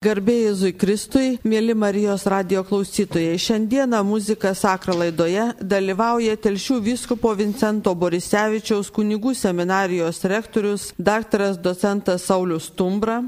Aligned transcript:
Garbėjai 0.00 0.44
Jėzui 0.46 0.70
Kristui, 0.80 1.26
mėly 1.44 1.74
Marijos 1.76 2.22
radio 2.32 2.62
klausytojai, 2.64 3.34
šiandieną 3.36 3.98
muzika 4.08 4.54
Sakra 4.56 4.94
laidoje 4.96 5.42
dalyvauja 5.60 6.38
Telšių 6.40 6.78
vyskupo 6.86 7.34
Vincento 7.36 7.92
Borisevičiaus 7.92 8.88
kunigų 8.96 9.34
seminarijos 9.36 10.22
rektorius 10.32 10.86
dr. 10.96 11.44
docentas 11.60 12.24
Saulis 12.30 12.70
Tumbra. 12.72 13.18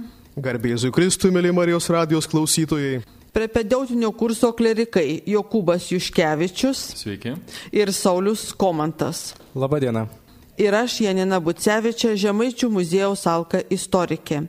Garbėjai 0.40 0.78
Jėzui 0.78 0.94
Kristui, 0.96 1.34
mėly 1.36 1.52
Marijos 1.52 1.90
radijos 1.92 2.30
klausytojai. 2.32 3.02
Prepedeutinio 3.36 4.08
kurso 4.16 4.54
klerikai 4.56 5.20
Jokūbas 5.28 5.92
Juškevičius 5.92 6.86
Sveiki. 7.04 7.36
ir 7.68 7.92
Saulis 7.92 8.48
Komantas. 8.56 9.34
Labadiena. 9.52 10.08
Ir 10.60 10.74
aš 10.76 10.98
Janina 11.00 11.38
Bucevičia, 11.40 12.10
Žemaičių 12.12 12.68
muziejaus 12.74 13.22
Alka 13.24 13.62
istorikė. 13.72 14.42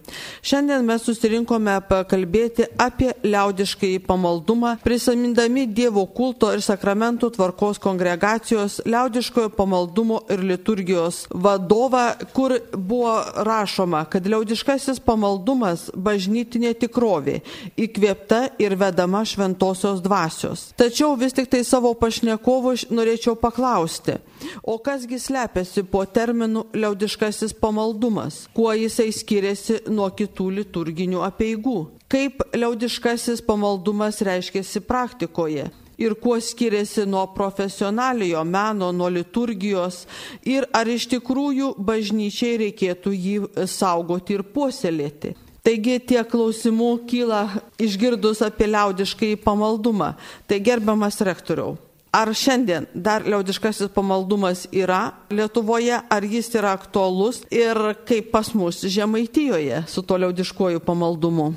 Šiandien 0.44 0.84
mes 0.84 1.06
susirinkome 1.08 1.78
pakalbėti 1.88 2.66
apie 2.76 3.14
liaudiškai 3.24 4.02
pamaldumą, 4.04 4.74
prisimindami 4.84 5.64
Dievo 5.72 6.04
kulto 6.12 6.50
ir 6.52 6.60
sakramentų 6.66 7.30
tvarkos 7.38 7.80
kongregacijos 7.80 8.82
liaudiškojo 8.84 9.54
pamaldumo 9.56 10.20
ir 10.28 10.44
liturgijos 10.44 11.22
vadovą, 11.32 12.04
kur 12.36 12.58
buvo 12.76 13.16
rašoma, 13.48 14.04
kad 14.12 14.28
liaudiškasis 14.28 15.00
pamaldumas 15.08 15.88
bažnytinė 15.96 16.74
tikrovė, 16.84 17.38
įkvėpta 17.80 18.42
ir 18.60 18.76
vedama 18.76 19.24
šventosios 19.24 20.04
dvasios. 20.04 20.68
Tačiau 20.76 21.16
vis 21.16 21.32
tik 21.40 21.48
tai 21.48 21.64
savo 21.64 21.96
pašnekovų 21.96 22.76
norėčiau 22.92 23.40
paklausti, 23.40 24.20
o 24.68 24.76
kasgi 24.84 25.24
slepiasi 25.24 25.88
po 25.94 26.06
terminu 26.10 26.64
liaudiškasis 26.74 27.54
pamaldumas, 27.54 28.48
kuo 28.58 28.72
jisai 28.74 29.12
skiriasi 29.14 29.76
nuo 29.94 30.08
kitų 30.10 30.48
liturginių 30.58 31.22
apieigų, 31.22 31.76
kaip 32.10 32.42
liaudiškasis 32.58 33.44
pamaldumas 33.46 34.18
reiškiasi 34.26 34.82
praktikoje 34.90 35.68
ir 36.02 36.16
kuo 36.18 36.40
skiriasi 36.42 37.06
nuo 37.06 37.28
profesionaliojo 37.36 38.42
meno, 38.42 38.90
nuo 38.92 39.12
liturgijos 39.14 40.08
ir 40.42 40.66
ar 40.74 40.90
iš 40.90 41.06
tikrųjų 41.14 41.76
bažnyčiai 41.78 42.58
reikėtų 42.66 43.14
jį 43.14 43.38
saugoti 43.70 44.40
ir 44.40 44.48
puoselėti. 44.50 45.38
Taigi 45.64 46.02
tie 46.10 46.26
klausimų 46.28 46.92
kyla 47.08 47.46
išgirdus 47.80 48.42
apie 48.44 48.66
liaudiškai 48.74 49.36
pamaldumą. 49.46 50.16
Tai 50.50 50.58
gerbiamas 50.60 51.22
rektoriau. 51.24 51.78
Ar 52.14 52.30
šiandien 52.30 52.86
dar 52.94 53.24
liaudiškasis 53.26 53.90
pamaldumas 53.90 54.68
yra 54.70 55.16
Lietuvoje, 55.34 55.96
ar 55.98 56.26
jis 56.30 56.52
yra 56.54 56.76
aktualus 56.78 57.40
ir 57.50 57.74
kaip 58.06 58.28
pas 58.30 58.52
mus 58.54 58.84
Žemaitijoje 58.86 59.80
su 59.90 60.04
to 60.06 60.20
liaudiškuoju 60.22 60.84
pamaldumu? 60.86 61.48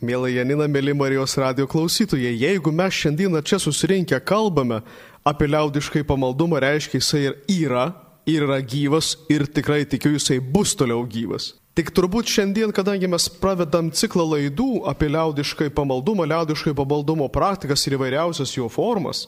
Mėly 0.00 0.38
Janina, 0.38 0.64
mėly 0.72 0.94
Marijos 0.96 1.36
radio 1.36 1.68
klausytojai, 1.68 2.32
jeigu 2.32 2.72
mes 2.72 2.96
šiandieną 2.96 3.44
čia 3.44 3.58
susirinkę 3.60 4.22
kalbame 4.24 4.80
apie 5.20 5.50
liaudiškai 5.52 6.06
pamaldumą, 6.08 6.64
reiškia 6.64 7.02
jisai 7.02 7.22
ir 7.26 7.36
yra, 7.52 7.84
ir 8.24 8.48
yra 8.48 8.62
gyvas 8.64 9.18
ir 9.28 9.44
tikrai 9.44 9.82
tikiu 9.84 10.16
jisai 10.16 10.40
bus 10.40 10.72
toliau 10.72 11.04
gyvas. 11.04 11.52
Tik 11.76 11.92
turbūt 11.92 12.28
šiandien, 12.30 12.72
kadangi 12.72 13.08
mes 13.10 13.24
pravedam 13.42 13.92
ciklą 13.92 14.24
laidų 14.32 14.84
apie 14.88 15.12
liaudiškai 15.12 15.72
pamaldumą, 15.76 16.24
liaudiškai 16.30 16.72
pamaldumo 16.72 17.28
praktikas 17.34 17.84
ir 17.84 17.98
įvairiausias 17.98 18.56
jo 18.56 18.68
formas, 18.72 19.26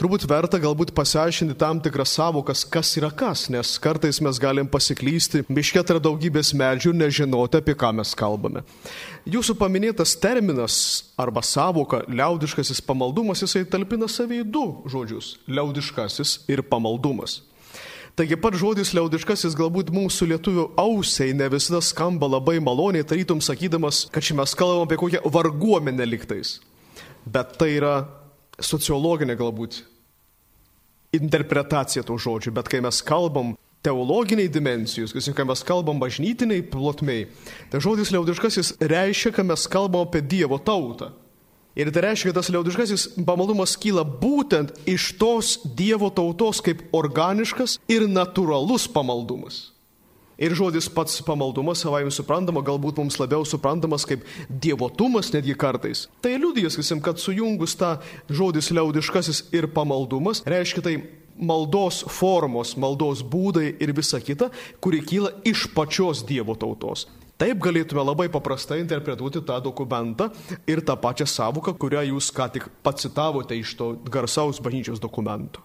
turbūt 0.00 0.24
verta 0.28 0.58
galbūt 0.62 0.92
pasiaiškinti 0.96 1.56
tam 1.60 1.80
tikras 1.82 2.14
savokas, 2.16 2.64
kas 2.64 2.90
yra 2.98 3.10
kas, 3.14 3.46
nes 3.52 3.74
kartais 3.82 4.20
mes 4.24 4.40
galim 4.42 4.68
pasiklysti, 4.70 5.44
miške 5.52 5.82
tarp 5.86 6.02
daugybės 6.04 6.52
medžių 6.58 6.92
ir 6.92 6.98
nežinoti, 7.04 7.60
apie 7.60 7.76
ką 7.78 7.92
mes 8.00 8.14
kalbame. 8.18 8.64
Jūsų 9.28 9.56
paminėtas 9.60 10.16
terminas 10.20 10.76
arba 11.20 11.44
savoka 11.46 12.02
liaudiškasis 12.08 12.82
pamaldumas, 12.84 13.44
jisai 13.44 13.64
talpina 13.68 14.08
savį 14.10 14.42
du 14.44 14.66
žodžius- 14.86 15.36
liaudiškasis 15.56 16.38
ir 16.48 16.62
pamaldumas. 16.62 17.42
Taigi 18.12 18.36
pat 18.36 18.52
žodis 18.60 18.90
liaudiškasis 18.92 19.54
galbūt 19.56 19.88
mūsų 19.88 20.26
lietuvių 20.34 20.64
ausiai 20.76 21.32
ne 21.32 21.46
visada 21.48 21.80
skamba 21.80 22.28
labai 22.28 22.58
maloniai, 22.60 23.06
tarytum 23.08 23.40
sakydamas, 23.40 24.10
kad 24.12 24.22
čia 24.22 24.34
mes 24.36 24.52
kalbam 24.52 24.84
apie 24.84 24.98
kokią 25.00 25.22
varguomenę 25.24 26.04
liktais. 26.04 26.58
Bet 27.24 27.56
tai 27.56 27.70
yra 27.78 28.21
sociologinė 28.64 29.36
galbūt 29.38 29.82
interpretacija 31.16 32.04
tų 32.06 32.16
žodžių, 32.24 32.54
bet 32.56 32.70
kai 32.72 32.80
mes 32.84 33.02
kalbam 33.04 33.54
teologiniai 33.82 34.50
dimensijos, 34.52 35.12
kai 35.12 35.46
mes 35.48 35.64
kalbam 35.66 35.98
bažnytiniai 36.00 36.62
plotmiai, 36.62 37.26
tai 37.70 37.82
žodis 37.82 38.12
liaudiškasis 38.14 38.76
reiškia, 38.80 39.34
kad 39.36 39.48
mes 39.48 39.66
kalbam 39.70 40.06
apie 40.06 40.22
Dievo 40.22 40.58
tautą. 40.62 41.10
Ir 41.72 41.88
tai 41.88 42.04
reiškia, 42.04 42.30
kad 42.30 42.42
tas 42.42 42.50
liaudiškasis 42.52 43.06
pamaldumas 43.26 43.74
kyla 43.80 44.04
būtent 44.04 44.74
iš 44.88 45.14
tos 45.20 45.56
Dievo 45.64 46.12
tautos 46.12 46.60
kaip 46.64 46.84
organiškas 46.92 47.78
ir 47.88 48.04
natūralus 48.08 48.86
pamaldumas. 48.92 49.70
Ir 50.40 50.54
žodis 50.56 50.88
pats 50.92 51.20
pamaldumas, 51.26 51.82
savai 51.84 52.04
suprantama, 52.10 52.62
galbūt 52.64 53.00
mums 53.00 53.18
labiau 53.20 53.44
suprantamas 53.46 54.06
kaip 54.08 54.24
dievotumas 54.48 55.32
netgi 55.34 55.56
kartais. 55.58 56.06
Tai 56.24 56.36
liudijas 56.38 56.78
visim, 56.80 57.02
kad 57.04 57.20
sujungus 57.20 57.76
tą 57.78 57.96
žodis 58.32 58.72
liaudiškasis 58.72 59.48
ir 59.52 59.68
pamaldumas, 59.74 60.44
reiškia 60.48 60.84
tai 60.84 60.96
maldos 61.36 62.02
formos, 62.12 62.76
maldos 62.76 63.22
būdai 63.24 63.74
ir 63.82 63.92
visa 63.96 64.20
kita, 64.20 64.50
kuri 64.80 65.02
kyla 65.04 65.34
iš 65.48 65.68
pačios 65.74 66.24
Dievo 66.28 66.56
tautos. 66.58 67.08
Taip 67.40 67.58
galėtume 67.58 68.04
labai 68.04 68.28
paprastai 68.30 68.78
interpretuoti 68.82 69.40
tą 69.42 69.56
dokumentą 69.64 70.28
ir 70.68 70.84
tą 70.86 70.94
pačią 71.00 71.26
savoką, 71.26 71.74
kurią 71.74 72.04
jūs 72.12 72.30
ką 72.36 72.46
tik 72.54 72.68
pacitavote 72.86 73.56
iš 73.58 73.74
to 73.80 73.94
garsaus 74.06 74.62
bažnyčios 74.62 75.02
dokumento. 75.02 75.64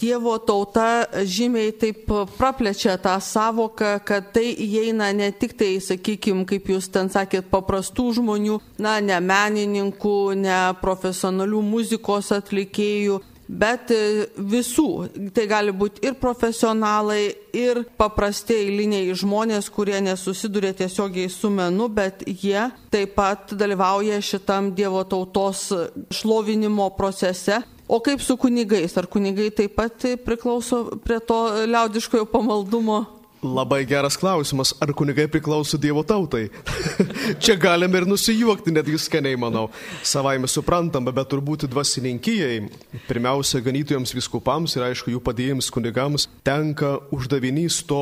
Dievo 0.00 0.34
tauta 0.42 1.06
žymiai 1.22 1.70
taip 1.78 2.08
praplečia 2.34 2.96
tą 2.98 3.14
savoką, 3.22 3.92
kad 4.02 4.32
tai 4.34 4.48
įeina 4.50 5.12
ne 5.14 5.28
tik 5.30 5.54
tai, 5.54 5.76
sakykime, 5.78 6.42
kaip 6.50 6.66
jūs 6.72 6.88
ten 6.90 7.06
sakėt, 7.12 7.46
paprastų 7.52 8.08
žmonių, 8.18 8.58
na, 8.82 8.98
ne 8.98 9.20
menininkų, 9.22 10.16
ne 10.40 10.58
profesionalių 10.82 11.62
muzikos 11.62 12.32
atlikėjų, 12.34 13.20
bet 13.48 13.92
visų. 14.34 14.88
Tai 15.36 15.44
gali 15.48 15.74
būti 15.76 16.02
ir 16.08 16.16
profesionalai, 16.18 17.34
ir 17.54 17.84
paprasti 17.98 18.56
eiliniai 18.64 19.14
žmonės, 19.14 19.68
kurie 19.70 20.00
nesusiduria 20.02 20.72
tiesiogiai 20.74 21.30
su 21.30 21.52
menu, 21.54 21.86
bet 21.86 22.24
jie 22.26 22.66
taip 22.90 23.14
pat 23.14 23.54
dalyvauja 23.54 24.18
šitam 24.24 24.72
Dievo 24.74 25.04
tautos 25.06 25.68
šlovinimo 26.10 26.90
procese. 26.98 27.62
O 27.88 28.00
kaip 28.00 28.22
su 28.22 28.36
kunigais? 28.36 28.96
Ar 28.96 29.06
kunigai 29.06 29.50
taip 29.52 29.74
pat 29.76 30.06
priklauso 30.24 30.96
prie 31.04 31.20
to 31.20 31.40
liaudiškojo 31.68 32.24
pamaldumo? 32.32 33.04
Labai 33.44 33.82
geras 33.84 34.16
klausimas, 34.16 34.72
ar 34.80 34.94
kunigai 34.96 35.26
priklauso 35.28 35.76
Dievo 35.76 36.00
tautai? 36.00 36.46
Čia 37.44 37.58
galime 37.60 38.00
ir 38.00 38.06
nusijuokti, 38.08 38.72
netgi 38.72 38.96
skaniai 38.96 39.36
manau. 39.36 39.66
Savaime 40.00 40.48
suprantama, 40.48 41.12
bet 41.12 41.28
turbūt 41.28 41.66
dvasininkijai, 41.68 42.62
pirmiausia, 43.04 43.60
ganytojams 43.66 44.16
viskupams 44.16 44.78
ir 44.78 44.86
aišku 44.88 45.12
jų 45.12 45.20
padėjėjams 45.26 45.68
kunigams 45.76 46.26
tenka 46.46 46.96
uždavinys 47.12 47.82
to 47.84 48.00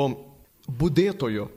būdėtojo 0.70 1.48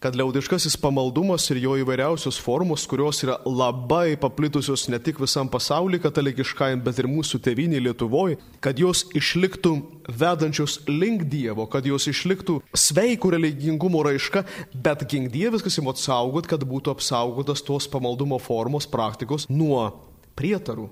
kad 0.00 0.16
liaudiškasis 0.16 0.78
pamaldumas 0.80 1.44
ir 1.52 1.58
jo 1.60 1.74
įvairiausios 1.76 2.38
formos, 2.40 2.86
kurios 2.88 3.18
yra 3.20 3.34
labai 3.44 4.16
paplitusios 4.20 4.86
ne 4.88 4.96
tik 4.96 5.20
visam 5.20 5.48
pasauliu 5.52 6.00
katalikiškajam, 6.00 6.80
bet 6.86 7.02
ir 7.02 7.08
mūsų 7.10 7.42
tėvynį 7.44 7.82
Lietuvoje, 7.84 8.38
kad 8.64 8.80
jos 8.80 9.04
išliktų 9.16 9.74
vedančios 10.08 10.78
link 10.88 11.26
Dievo, 11.28 11.68
kad 11.68 11.84
jos 11.84 12.08
išliktų 12.08 12.62
sveikų 12.72 13.34
religingumo 13.36 14.00
raiška, 14.08 14.46
bet 14.72 15.04
gink 15.12 15.34
Dievas, 15.36 15.60
kas 15.66 15.76
įmot 15.84 16.00
saugot, 16.00 16.48
kad 16.48 16.64
būtų 16.64 16.96
apsaugotas 16.96 17.60
tos 17.60 17.90
pamaldumo 17.92 18.40
formos 18.40 18.88
praktikos 18.88 19.50
nuo 19.52 19.84
prietarų, 20.32 20.88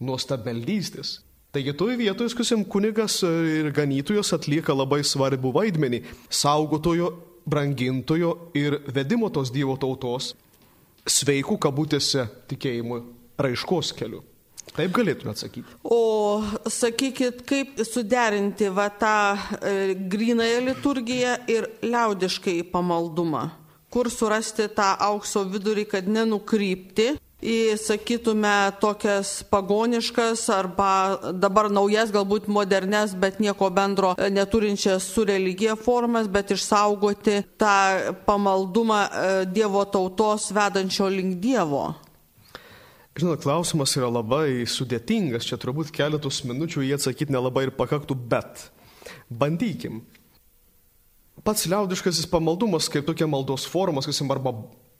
nuo 0.00 0.16
stabeldystės. 0.16 1.18
Taigi 1.52 1.72
toje 1.76 2.00
vietoje, 2.00 2.32
skusim, 2.32 2.64
kunigas 2.64 3.20
ir 3.24 3.68
ganytojas 3.76 4.32
atlieka 4.36 4.72
labai 4.72 5.00
svarbu 5.04 5.52
vaidmenį 5.52 6.06
saugotojo 6.32 7.27
brangintojo 7.48 8.34
ir 8.58 8.80
vedimo 8.94 9.30
tos 9.32 9.52
Dievo 9.54 9.76
tautos 9.80 10.34
sveikų 11.08 11.56
kabutėse 11.62 12.26
tikėjimų 12.50 13.00
raiškos 13.40 13.94
keliu. 13.96 14.22
Taip 14.76 14.92
galėtume 14.94 15.32
atsakyti. 15.32 15.78
O 15.82 16.42
sakykit, 16.68 17.40
kaip 17.48 17.80
suderinti 17.88 18.68
va 18.74 18.88
tą 18.92 19.14
e, 19.34 19.94
grinąją 20.12 20.60
liturgiją 20.66 21.36
ir 21.50 21.70
liaudiškai 21.82 22.60
pamaldumą? 22.72 23.46
Kur 23.88 24.10
surasti 24.12 24.68
tą 24.76 24.90
aukso 25.08 25.46
vidurį, 25.48 25.86
kad 25.88 26.10
nenukrypti 26.12 27.14
į, 27.38 27.76
sakytume, 27.78 28.72
tokias 28.82 29.44
pagoniškas 29.50 30.42
arba 30.50 30.90
dabar 31.34 31.70
naujas, 31.70 32.10
galbūt 32.14 32.48
modernes, 32.50 33.14
bet 33.14 33.38
nieko 33.42 33.70
bendro 33.70 34.14
neturinčias 34.18 35.06
su 35.06 35.24
religija 35.28 35.76
formas, 35.78 36.28
bet 36.28 36.52
išsaugoti 36.56 37.40
tą 37.60 37.78
pamaldumą 38.26 39.00
e, 39.06 39.30
Dievo 39.54 39.84
tautos 39.86 40.50
vedančio 40.54 41.08
link 41.12 41.38
Dievo. 41.42 41.92
Žinot, 43.18 43.42
klausimas 43.42 43.96
yra 43.98 44.10
labai 44.10 44.62
sudėtingas, 44.70 45.46
čia 45.46 45.58
turbūt 45.58 45.90
keletus 45.94 46.44
minučių 46.46 46.84
jį 46.86 46.94
atsakyti 46.98 47.34
nelabai 47.34 47.66
ir 47.66 47.74
pakaktų, 47.74 48.14
bet 48.30 48.68
bandykim. 49.30 50.04
Pats 51.46 51.66
liaudiškasis 51.70 52.26
pamaldumas, 52.30 52.86
kaip 52.90 53.06
tokia 53.06 53.26
maldos 53.30 53.66
forma, 53.66 54.02
sakysim, 54.02 54.30
arba 54.34 54.52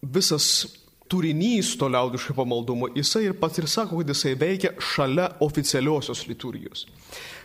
visas 0.02 0.66
turinys 1.10 1.72
to 1.80 1.88
liaudiško 1.88 2.36
pamaldumo, 2.36 2.90
jisai 2.96 3.24
ir 3.28 3.38
pats 3.40 3.58
ir 3.60 3.68
sako, 3.70 4.00
kad 4.00 4.12
jisai 4.12 4.34
veikia 4.38 4.74
šalia 4.78 5.30
oficialiosios 5.44 6.26
liturgijos. 6.28 6.84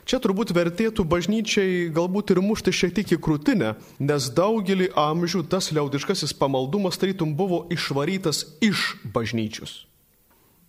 Čia 0.03 0.19
turbūt 0.19 0.51
vertėtų 0.55 1.05
bažnyčiai 1.07 1.87
galbūt 1.95 2.33
ir 2.35 2.43
mušti 2.43 2.73
šiek 2.75 2.97
tiek 2.97 3.15
į 3.15 3.21
krūtinę, 3.23 3.71
nes 4.03 4.27
daugelį 4.35 4.91
amžių 4.99 5.45
tas 5.51 5.71
liaudiškasis 5.71 6.35
pamaldumas 6.35 6.99
tarytum 6.99 7.31
buvo 7.39 7.63
išvarytas 7.71 8.45
iš 8.61 8.93
bažnyčios 9.15 9.83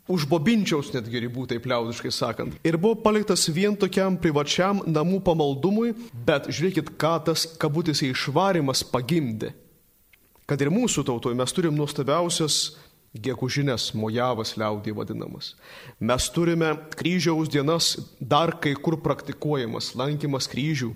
už 0.08 0.26
bobinčiaus 0.28 0.92
netgi 0.92 1.22
ribų, 1.24 1.46
taip 1.48 1.66
liaudiškai 1.68 2.12
sakant. 2.12 2.56
Ir 2.66 2.76
buvo 2.80 2.98
paliktas 3.00 3.46
vien 3.48 3.76
tokiam 3.76 4.18
privačiam 4.20 4.82
namų 4.84 5.22
pamaldumui, 5.24 5.94
bet 6.26 6.50
žiūrėkit, 6.50 6.92
ką 7.00 7.14
tas 7.30 7.46
kabutėse 7.60 8.10
išvarimas 8.10 8.84
pagimdė. 8.92 9.54
Kad 10.44 10.60
ir 10.60 10.68
mūsų 10.68 11.06
tautoje 11.08 11.36
mes 11.38 11.56
turim 11.56 11.72
nuostabiausias 11.78 12.74
gegužinės, 13.14 13.92
mojavas 13.94 14.54
liaudį 14.58 14.94
vadinamas. 14.98 15.52
Mes 16.02 16.26
turime 16.34 16.72
kryžiaus 16.98 17.50
dienas 17.52 17.94
dar 18.18 18.56
kai 18.60 18.74
kur 18.74 18.98
praktikuojamas, 19.02 19.92
lankymas 19.98 20.50
kryžių. 20.50 20.90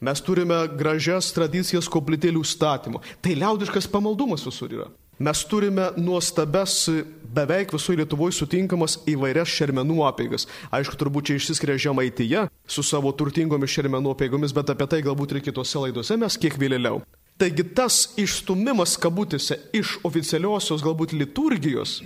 Mes 0.00 0.24
turime 0.24 0.62
gražias 0.80 1.32
tradicijas 1.36 1.90
koplytėlių 1.92 2.44
statymo. 2.44 3.02
Tai 3.20 3.36
liaudiškas 3.36 3.90
pamaldumas 3.92 4.46
visur 4.48 4.72
yra. 4.72 4.88
Mes 5.18 5.40
turime 5.50 5.88
nuostabes, 5.98 6.86
beveik 7.34 7.72
visoje 7.74 7.98
Lietuvoje 7.98 8.36
sutinkamas 8.36 9.00
įvairias 9.10 9.50
šermenų 9.50 9.98
apėgas. 10.06 10.46
Aišku, 10.70 10.94
turbūt 11.00 11.28
čia 11.28 11.40
išsiskiria 11.40 11.74
žemaityje 11.88 12.44
su 12.70 12.86
savo 12.86 13.10
turtingomis 13.10 13.74
šermenų 13.74 14.14
apėgomis, 14.14 14.54
bet 14.54 14.70
apie 14.70 14.86
tai 14.86 15.02
galbūt 15.02 15.34
ir 15.34 15.42
kitose 15.50 15.82
laidose 15.82 16.16
mes 16.16 16.38
kiek 16.38 16.54
vėliau. 16.54 17.02
Taigi 17.38 17.62
tas 17.70 18.00
išstumimas 18.18 18.96
kabutėse 18.98 19.60
iš 19.76 19.98
oficialiosios 20.06 20.82
galbūt 20.82 21.14
liturgijos 21.14 22.00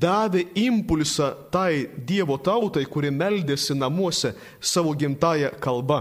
davė 0.00 0.46
impulsą 0.58 1.30
tai 1.52 1.88
Dievo 2.08 2.38
tautai, 2.40 2.86
kuri 2.88 3.12
meldėsi 3.12 3.76
namuose 3.76 4.34
savo 4.60 4.94
gimtają 4.96 5.52
kalbą 5.60 6.00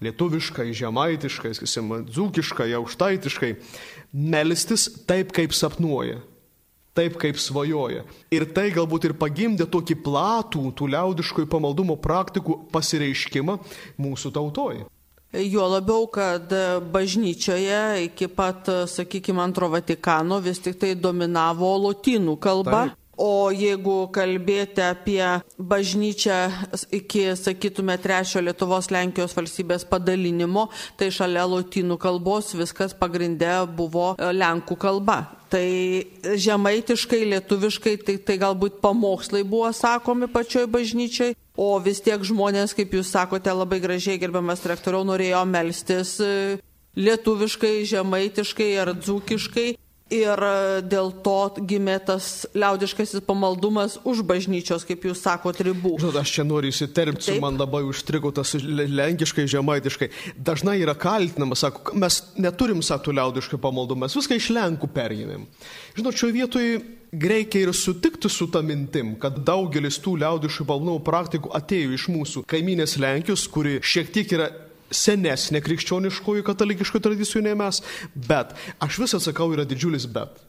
lietuviškai, 0.00 0.70
žemaitiškai, 0.76 1.52
sakysim, 1.58 1.90
dzūkiškai, 2.08 2.70
aukštaitiškai, 2.78 3.50
melstis 4.32 4.86
taip, 5.08 5.34
kaip 5.36 5.52
sapnuoja, 5.56 6.22
taip, 6.96 7.18
kaip 7.20 7.40
svajoja. 7.40 8.06
Ir 8.32 8.46
tai 8.56 8.70
galbūt 8.72 9.10
ir 9.10 9.16
pagimdė 9.20 9.68
tokį 9.68 9.98
platų 10.06 10.64
tų 10.78 10.88
liaudiškojų 10.94 11.50
pamaldumo 11.52 11.98
praktikų 12.00 12.62
pasireiškimą 12.72 13.58
mūsų 14.00 14.32
tautoje. 14.38 14.88
Jo 15.30 15.68
labiau, 15.70 16.08
kad 16.10 16.50
bažnyčioje 16.90 18.04
iki 18.08 18.26
pat, 18.26 18.66
sakykime, 18.90 19.38
antro 19.44 19.68
Vatikano 19.70 20.40
vis 20.42 20.58
tik 20.58 20.80
tai 20.80 20.96
dominavo 20.98 21.76
lotynų 21.86 22.34
kalba. 22.42 22.88
Taip. 22.88 22.96
O 23.20 23.50
jeigu 23.52 24.06
kalbėti 24.14 24.80
apie 24.80 25.20
bažnyčią 25.60 26.36
iki, 26.96 27.26
sakytume, 27.36 27.98
trečio 28.00 28.40
Lietuvos 28.40 28.88
Lenkijos 28.88 29.36
valstybės 29.36 29.84
padalinimo, 29.90 30.70
tai 30.96 31.10
šalia 31.12 31.44
lotynų 31.44 31.98
kalbos 32.00 32.54
viskas 32.56 32.96
pagrindė 32.96 33.66
buvo 33.76 34.14
e, 34.14 34.30
Lenkų 34.32 34.78
kalba. 34.80 35.18
Tai 35.52 35.66
žemaitiškai, 36.46 37.20
lietuviškai, 37.34 37.94
tai, 38.06 38.16
tai 38.24 38.38
galbūt 38.40 38.80
pamokslai 38.80 39.42
buvo 39.44 39.68
sakomi 39.76 40.30
pačioj 40.30 40.64
bažnyčiai, 40.70 41.34
o 41.60 41.76
vis 41.84 42.00
tiek 42.00 42.22
žmonės, 42.24 42.72
kaip 42.76 42.94
jūs 42.96 43.12
sakote, 43.12 43.52
labai 43.52 43.80
gražiai 43.82 44.20
gerbiamas 44.20 44.64
rektoriau, 44.68 45.04
norėjo 45.04 45.42
melstis 45.48 46.14
e, 46.24 46.32
lietuviškai, 46.96 47.74
žemaitiškai 47.90 48.70
ar 48.80 48.94
dzūkiškai 48.96 49.68
Ir 50.10 50.40
dėl 50.90 51.12
to 51.22 51.36
gimė 51.70 51.94
tas 52.02 52.42
liaudiškasis 52.58 53.22
pamaldumas 53.22 53.94
už 54.02 54.24
bažnyčios, 54.26 54.82
kaip 54.88 55.04
jūs 55.06 55.20
sakote, 55.22 55.62
ribų. 55.68 55.92
Žinot, 56.02 56.16
aš 56.18 56.32
čia 56.34 56.44
noriu 56.46 56.72
įsiterpti, 56.74 57.36
man 57.42 57.60
labai 57.60 57.84
užstrigo 57.86 58.32
tas 58.34 58.56
lenkiškai, 58.58 59.44
žemaitiškai. 59.50 60.08
Dažnai 60.34 60.80
yra 60.82 60.96
kaltinama, 60.98 61.54
sako, 61.58 61.94
mes 61.94 62.18
neturim 62.42 62.82
satų 62.82 63.14
liaudiškai 63.20 63.60
pamaldumą, 63.62 64.08
mes 64.08 64.18
viską 64.18 64.40
iš 64.40 64.50
Lenkų 64.56 64.90
perėmėm. 64.96 65.46
Žinot, 65.98 66.18
šioje 66.18 66.36
vietoje 66.40 66.80
reikia 67.10 67.64
ir 67.68 67.72
sutikti 67.74 68.30
su 68.30 68.48
tą 68.50 68.64
mintim, 68.66 69.14
kad 69.22 69.38
daugelis 69.46 70.00
tų 70.02 70.16
liaudiškų 70.24 70.66
pamaldumų 70.66 71.04
praktikų 71.06 71.54
atėjo 71.58 71.94
iš 71.94 72.08
mūsų 72.10 72.44
kaiminės 72.50 72.98
Lenkijos, 72.98 73.46
kuri 73.50 73.78
šiek 73.78 74.10
tiek 74.14 74.34
yra 74.38 74.50
senesnė 74.90 75.62
krikščioniškųjų 75.64 76.44
katalikiškų 76.46 77.00
tradicijų 77.04 77.44
nei 77.46 77.56
mes, 77.58 77.80
bet 78.14 78.54
aš 78.82 79.00
vis 79.02 79.16
atsakau 79.18 79.50
yra 79.54 79.66
didžiulis 79.68 80.08
bet. 80.10 80.42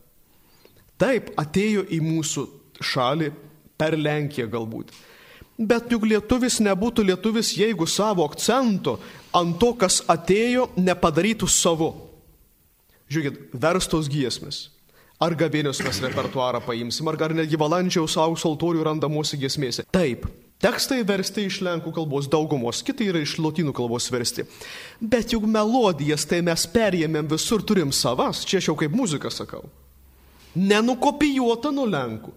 Taip, 1.02 1.32
atėjo 1.40 1.88
į 1.90 2.02
mūsų 2.06 2.46
šalį 2.82 3.32
per 3.80 3.98
Lenkiją 3.98 4.50
galbūt. 4.52 4.92
Bet 5.62 5.92
juk 5.94 6.08
lietuvis 6.10 6.60
nebūtų 6.64 7.06
lietuvis, 7.06 7.54
jeigu 7.58 7.86
savo 7.90 8.26
akcento 8.26 8.98
ant 9.38 9.58
to, 9.62 9.74
kas 9.78 10.02
atėjo, 10.10 10.72
nepadarytų 10.78 11.50
savo. 11.50 11.92
Žiūrėkit, 13.12 13.52
verstos 13.62 14.10
giesmės. 14.10 14.70
Ar 15.22 15.36
gavėnios 15.38 15.82
mes 15.86 16.00
repertuarą 16.02 16.64
paimsim, 16.66 17.10
ar, 17.12 17.20
ar 17.22 17.36
netgi 17.38 17.60
valandžiaus 17.62 18.16
aukso 18.18 18.50
altorių 18.50 18.88
randamosi 18.88 19.38
giesmėse. 19.38 19.86
Taip, 19.94 20.26
Tekstai 20.62 21.02
versti 21.08 21.48
iš 21.50 21.58
lenkų 21.66 21.90
kalbos 21.96 22.28
daugumos, 22.30 22.84
kitai 22.86 23.08
yra 23.10 23.22
iš 23.24 23.40
lotynų 23.42 23.74
kalbos 23.74 24.12
versti. 24.14 24.46
Bet 25.02 25.34
juk 25.34 25.48
melodijas 25.50 26.28
tai 26.30 26.44
mes 26.46 26.68
perėmėm 26.70 27.30
visur, 27.32 27.64
turim 27.66 27.90
savas, 27.96 28.44
čia 28.46 28.60
aš 28.62 28.70
jau 28.70 28.76
kaip 28.78 28.94
muzika 28.94 29.32
sakau. 29.34 29.66
Nenukopijuota 30.54 31.72
nuo 31.74 31.88
lenkų. 31.90 32.36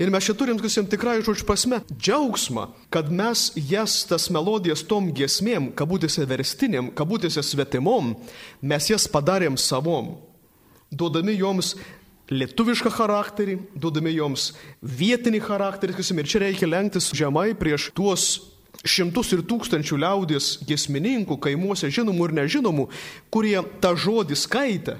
Ir 0.00 0.12
mes 0.12 0.24
čia 0.24 0.34
turim, 0.36 0.56
sakysim, 0.60 0.86
tikrai 0.88 1.18
žodžiu 1.24 1.46
prasme, 1.48 1.80
džiaugsmą, 1.92 2.66
kad 2.92 3.10
mes 3.12 3.50
jas 3.56 3.98
tas 4.08 4.28
melodijas 4.32 4.84
tom 4.88 5.10
giesmėm, 5.12 5.70
kabutėse 5.76 6.24
verstinėm, 6.28 6.90
kabutėse 6.96 7.44
svetimom, 7.44 8.14
mes 8.64 8.88
jas 8.88 9.04
padarėm 9.12 9.58
savom, 9.60 10.14
duodami 10.92 11.36
joms 11.36 11.74
lietuvišką 12.32 12.92
charakterį, 12.94 13.58
duodami 13.78 14.14
joms 14.16 14.52
vietinį 14.82 15.42
charakterį, 15.44 15.96
sakysim, 15.96 16.22
ir 16.22 16.30
čia 16.30 16.42
reikia 16.46 16.70
lenktis 16.70 17.10
žemai 17.16 17.52
prieš 17.58 17.90
tuos 17.96 18.30
šimtus 18.82 19.30
ir 19.36 19.44
tūkstančių 19.46 19.98
liaudės 20.02 20.56
gesmininkų, 20.66 21.38
kaimuose 21.42 21.90
žinomų 21.92 22.28
ir 22.28 22.36
nežinomų, 22.40 22.88
kurie 23.30 23.58
tą 23.82 23.94
žodį 23.98 24.38
skaitė, 24.38 24.96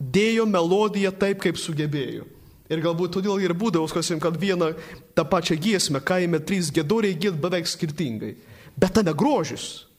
dėjo 0.00 0.46
melodiją 0.48 1.12
taip, 1.16 1.40
kaip 1.44 1.60
sugebėjo. 1.60 2.26
Ir 2.70 2.82
galbūt 2.84 3.16
todėl 3.16 3.40
ir 3.42 3.54
būdavo, 3.58 3.88
sakysim, 3.90 4.20
kad 4.22 4.36
vieną 4.38 4.72
tą 5.18 5.24
pačią 5.26 5.56
giesmę 5.58 6.02
kaime 6.06 6.38
trys 6.38 6.70
gedoriai 6.70 7.16
gėd 7.18 7.40
beveik 7.42 7.66
skirtingai. 7.66 8.36
Bet 8.78 8.94
tame 8.94 9.14
grožis. 9.16 9.89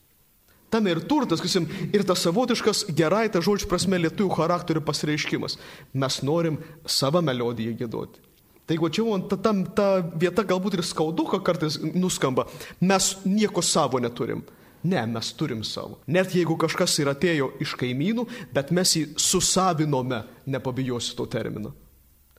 Tam 0.72 0.86
ir 0.88 1.02
turtas, 1.04 1.42
kasim, 1.44 1.66
ir 1.92 2.04
tas 2.08 2.22
savotiškas 2.24 2.86
gerai, 2.96 3.26
ta 3.28 3.42
žodžio 3.44 3.68
prasme, 3.68 3.98
lietuvių 4.00 4.32
charakterio 4.38 4.80
pasireiškimas. 4.86 5.58
Mes 5.92 6.20
norim 6.24 6.56
savo 6.88 7.20
melodiją 7.20 7.74
gėdoti. 7.76 8.22
Tai 8.64 8.78
jeigu 8.78 8.88
čia 8.94 9.18
ta, 9.28 9.36
ta, 9.36 9.52
ta 9.76 9.86
vieta 10.16 10.46
galbūt 10.48 10.78
ir 10.78 10.84
skauduka 10.86 11.42
kartais 11.44 11.76
nuskamba, 11.82 12.46
mes 12.80 13.16
nieko 13.26 13.60
savo 13.60 14.00
neturim. 14.00 14.40
Ne, 14.82 15.04
mes 15.06 15.28
turim 15.38 15.60
savo. 15.62 16.00
Net 16.10 16.32
jeigu 16.34 16.56
kažkas 16.58 16.96
ir 16.98 17.10
atėjo 17.12 17.52
iš 17.62 17.76
kaimynų, 17.78 18.24
bet 18.54 18.72
mes 18.74 18.96
jį 18.96 19.04
susavinome, 19.20 20.24
nepabijosiu 20.50 21.20
to 21.20 21.28
termino. 21.30 21.74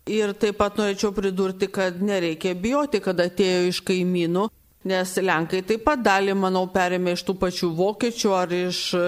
Ir 0.09 0.33
taip 0.35 0.57
pat 0.59 0.75
norėčiau 0.81 1.13
pridurti, 1.15 1.69
kad 1.71 2.01
nereikia 2.03 2.51
bijoti, 2.59 2.99
kad 2.99 3.21
atėjo 3.23 3.69
iš 3.69 3.79
kaimynų, 3.87 4.49
Nes 4.83 5.15
Lenkai 5.15 5.61
taip 5.63 5.85
pat 5.87 6.01
dalį, 6.03 6.33
manau, 6.35 6.65
perėmė 6.71 7.13
iš 7.15 7.21
tų 7.23 7.37
pačių 7.39 7.69
vokiečių 7.77 8.31
ar 8.35 8.51
iš 8.57 8.79
e, 8.97 9.03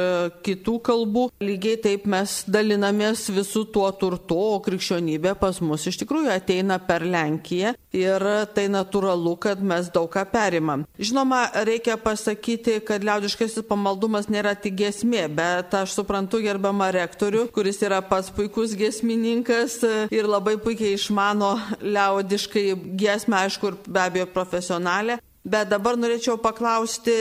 kitų 0.46 0.76
kalbų. 0.88 1.26
Lygiai 1.44 1.76
taip 1.84 2.06
mes 2.08 2.38
dalinamės 2.48 3.26
visų 3.36 3.66
tuo 3.76 3.90
turtu, 4.00 4.38
o 4.40 4.62
krikščionybė 4.64 5.34
pas 5.42 5.60
mus 5.60 5.84
iš 5.92 6.00
tikrųjų 6.04 6.32
ateina 6.32 6.80
per 6.80 7.04
Lenkiją 7.04 7.74
ir 7.96 8.26
tai 8.56 8.66
natūralu, 8.72 9.36
kad 9.44 9.60
mes 9.60 9.92
daug 9.92 10.08
ką 10.12 10.24
perimam. 10.32 10.88
Žinoma, 10.96 11.42
reikia 11.68 12.00
pasakyti, 12.00 12.80
kad 12.88 13.04
liaudiškasis 13.04 13.68
pamaldumas 13.68 14.32
nėra 14.32 14.56
tik 14.56 14.80
gesmė, 14.80 15.28
bet 15.28 15.76
aš 15.76 15.98
suprantu 16.00 16.40
gerbamą 16.44 16.88
rektorių, 16.96 17.50
kuris 17.56 17.84
yra 17.84 18.00
pats 18.06 18.32
puikus 18.36 18.76
gesmininkas 18.80 19.82
ir 20.08 20.32
labai 20.32 20.56
puikiai 20.62 20.96
išmano 20.96 21.56
liaudiškai 21.84 22.68
gesmę, 22.96 23.44
aišku, 23.44 23.72
ir 23.72 23.80
be 23.92 24.06
abejo 24.08 24.32
profesionalę. 24.32 25.20
Bet 25.46 25.68
dabar 25.70 25.94
norėčiau 25.94 26.40
paklausti 26.42 27.14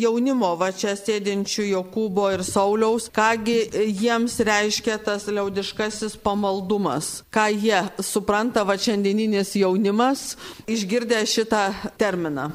jaunimo, 0.00 0.54
va 0.56 0.70
čia 0.72 0.94
sėdinčių 0.96 1.66
Jokūbo 1.74 2.30
ir 2.32 2.40
Sauliaus, 2.46 3.10
kągi 3.12 3.58
jiems 4.00 4.38
reiškia 4.48 4.96
tas 5.04 5.26
liaudiškasis 5.28 6.16
pamaldumas, 6.24 7.20
ką 7.28 7.44
jie 7.52 7.82
supranta, 8.00 8.64
va 8.64 8.78
šiandieninis 8.80 9.52
jaunimas, 9.60 10.24
išgirdę 10.64 11.20
šitą 11.28 11.66
terminą. 12.00 12.48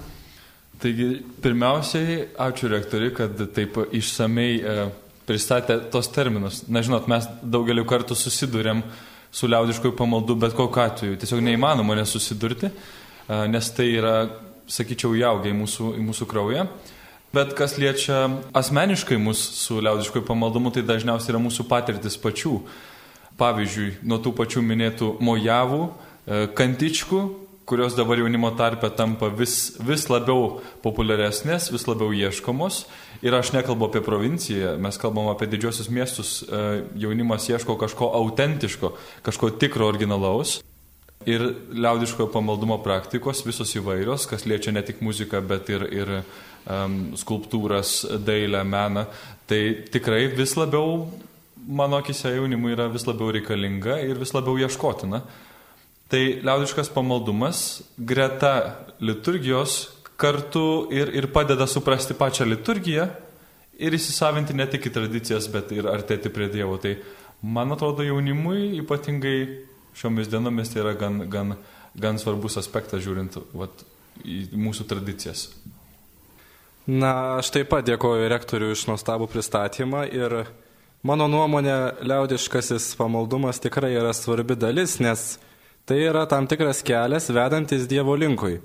Taigi, 0.82 1.12
pirmiausiai, 1.46 2.24
ačiū 2.42 2.74
rektori, 2.74 3.14
kad 3.14 3.38
taip 3.54 3.78
išsamei 3.94 4.58
e, 4.58 4.90
pristatė 5.30 5.84
tos 5.94 6.10
terminus. 6.10 6.64
Na, 6.66 6.82
žinot, 6.82 7.06
mes 7.06 7.30
daugeliu 7.46 7.86
kartų 7.86 8.18
susidurėm 8.18 8.82
su 9.30 9.46
liaudiškojų 9.54 9.94
pamaldu 10.02 10.42
bet 10.42 10.58
kokiu 10.58 10.82
atveju. 10.90 11.22
Tiesiog 11.22 11.46
neįmanoma 11.46 12.02
nesusidurti, 12.02 12.74
e, 12.74 13.44
nes 13.54 13.78
tai 13.78 13.92
yra 14.00 14.16
sakyčiau, 14.72 15.14
įaugę 15.20 15.52
į 15.52 15.58
mūsų, 15.60 15.92
į 16.00 16.06
mūsų 16.08 16.28
kraują. 16.32 16.66
Bet 17.32 17.54
kas 17.56 17.78
liečia 17.80 18.26
asmeniškai 18.52 19.16
mus 19.20 19.40
su 19.40 19.80
liaudiškoju 19.80 20.26
pamaldumu, 20.28 20.72
tai 20.76 20.84
dažniausiai 20.84 21.32
yra 21.32 21.40
mūsų 21.40 21.64
patirtis 21.70 22.18
pačių. 22.20 22.58
Pavyzdžiui, 23.40 24.02
nuo 24.04 24.20
tų 24.22 24.34
pačių 24.36 24.64
minėtų 24.68 25.14
mojavų, 25.24 25.86
e, 25.88 26.42
kantičkų, 26.60 27.22
kurios 27.66 27.96
dabar 27.96 28.20
jaunimo 28.20 28.52
tarpe 28.60 28.90
tampa 28.92 29.30
vis, 29.32 29.78
vis 29.80 30.04
labiau 30.12 30.60
populiaresnės, 30.84 31.70
vis 31.72 31.88
labiau 31.88 32.12
ieškomos. 32.12 32.84
Ir 33.24 33.38
aš 33.38 33.54
nekalbu 33.56 33.88
apie 33.88 34.02
provinciją, 34.04 34.76
mes 34.82 35.00
kalbam 35.00 35.30
apie 35.32 35.48
didžiosius 35.48 35.88
miestus, 35.88 36.34
e, 36.44 36.84
jaunimas 37.00 37.48
ieško 37.48 37.78
kažko 37.80 38.12
autentiško, 38.20 38.92
kažko 39.24 39.54
tikro 39.56 39.88
originalaus. 39.88 40.60
Ir 41.30 41.44
liaudiškojo 41.74 42.32
pamaldumo 42.34 42.80
praktikos 42.82 43.44
visos 43.46 43.76
įvairios, 43.78 44.26
kas 44.30 44.48
liečia 44.50 44.74
ne 44.74 44.82
tik 44.86 45.04
muziką, 45.06 45.42
bet 45.46 45.70
ir, 45.70 45.86
ir 45.94 46.14
um, 46.18 47.12
skulptūras, 47.20 48.00
dailę, 48.26 48.64
meną. 48.66 49.06
Tai 49.50 49.62
tikrai 49.94 50.26
vis 50.34 50.56
labiau, 50.58 51.06
mano 51.68 52.00
akise 52.02 52.34
jaunimui 52.34 52.74
yra 52.74 52.90
vis 52.90 53.06
labiau 53.06 53.32
reikalinga 53.36 54.00
ir 54.08 54.18
vis 54.22 54.34
labiau 54.34 54.58
ieškotina. 54.62 55.22
Tai 56.12 56.22
liaudiškas 56.44 56.90
pamaldumas 56.92 57.82
greta 57.96 58.56
liturgijos 59.00 59.86
kartu 60.20 60.90
ir, 60.94 61.14
ir 61.16 61.30
padeda 61.34 61.68
suprasti 61.70 62.18
pačią 62.18 62.46
liturgiją 62.50 63.08
ir 63.82 63.96
įsisavinti 63.98 64.56
ne 64.58 64.68
tik 64.70 64.86
į 64.90 64.94
tradicijas, 64.98 65.48
bet 65.50 65.72
ir 65.74 65.88
artėti 65.90 66.30
prie 66.34 66.50
Dievo. 66.52 66.78
Tai 66.82 66.98
man 67.42 67.74
atrodo 67.74 68.06
jaunimui 68.06 68.82
ypatingai 68.82 69.38
šiomis 69.98 70.30
dienomis 70.32 70.72
tai 70.72 70.84
yra 70.84 70.96
gan, 70.98 71.24
gan, 71.32 71.56
gan 72.00 72.20
svarbus 72.22 72.58
aspektas 72.62 73.04
žiūrint 73.06 73.38
vat, 73.58 73.86
į 74.24 74.48
mūsų 74.56 74.88
tradicijas. 74.90 75.50
Na, 76.90 77.38
aš 77.38 77.52
taip 77.54 77.70
pat 77.72 77.86
dėkoju 77.86 78.30
rektoriui 78.32 78.74
iš 78.74 78.88
nuostabų 78.90 79.28
pristatymą 79.30 80.08
ir 80.10 80.42
mano 81.06 81.28
nuomonė, 81.30 82.04
liaudiškasis 82.04 82.96
pamaldumas 82.98 83.62
tikrai 83.62 83.94
yra 84.00 84.14
svarbi 84.18 84.58
dalis, 84.58 84.98
nes 85.04 85.36
tai 85.86 86.00
yra 86.08 86.26
tam 86.30 86.50
tikras 86.50 86.82
kelias 86.86 87.30
vedantis 87.30 87.86
Dievo 87.90 88.16
linkui. 88.18 88.58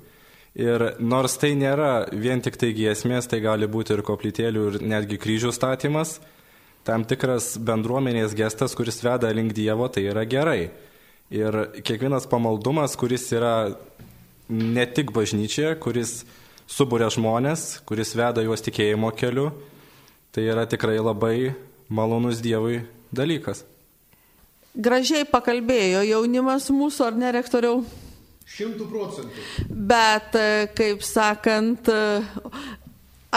Ir 0.57 0.81
nors 0.97 1.35
tai 1.37 1.51
nėra 1.53 2.07
vien 2.09 2.41
tik 2.41 2.57
tai 2.57 2.71
giesmės, 2.73 3.29
tai 3.29 3.43
gali 3.43 3.69
būti 3.69 3.93
ir 3.93 4.01
koplytėlių 4.01 4.63
ir 4.71 4.77
netgi 4.81 5.19
kryžių 5.21 5.51
statymas, 5.53 6.15
tam 6.87 7.03
tikras 7.05 7.53
bendruomenės 7.61 8.33
gestas, 8.37 8.73
kuris 8.73 9.03
veda 9.05 9.29
link 9.29 9.53
Dievo, 9.53 9.85
tai 9.93 10.07
yra 10.09 10.25
gerai. 10.25 10.71
Ir 11.33 11.55
kiekvienas 11.83 12.27
pamaldumas, 12.31 12.95
kuris 12.95 13.25
yra 13.35 13.75
ne 14.47 14.85
tik 14.87 15.11
bažnyčioje, 15.11 15.73
kuris 15.83 16.21
subūrė 16.71 17.09
žmonės, 17.11 17.81
kuris 17.87 18.13
veda 18.15 18.43
juos 18.45 18.63
tikėjimo 18.63 19.11
keliu, 19.15 19.49
tai 20.31 20.47
yra 20.47 20.63
tikrai 20.69 20.99
labai 21.01 21.51
malonus 21.91 22.39
Dievui 22.43 22.81
dalykas. 23.11 23.65
Gražiai 24.77 25.25
pakalbėjo 25.27 26.03
jaunimas 26.05 26.69
mūsų, 26.71 27.07
ar 27.09 27.19
ne, 27.19 27.31
rektoriau? 27.35 27.81
Šimtų 28.47 28.87
procentų. 28.87 29.45
Bet, 29.67 30.35
kaip 30.77 31.01
sakant, 31.03 31.89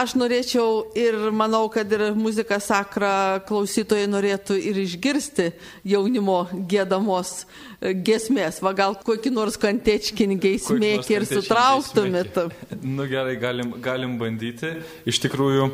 Aš 0.01 0.15
norėčiau 0.17 0.95
ir 0.97 1.17
manau, 1.37 1.67
kad 1.73 1.91
ir 1.93 2.07
muzika 2.17 2.57
sakra 2.63 3.41
klausytojai 3.45 4.07
norėtų 4.09 4.57
ir 4.71 4.79
išgirsti 4.81 5.51
jaunimo 5.93 6.39
gėdamos 6.71 7.33
e, 7.43 7.93
gesmės. 8.07 8.63
Va 8.65 8.73
gal 8.79 8.97
kokį 9.05 9.33
nors 9.35 9.59
kantečkinį 9.61 10.39
geismėkį 10.41 11.17
ir 11.19 11.27
sutrauktumėt. 11.29 12.41
Nu 12.81 13.05
gerai, 13.11 13.37
galim, 13.43 13.75
galim 13.85 14.17
bandyti. 14.23 14.73
Iš 15.11 15.21
tikrųjų, 15.27 15.69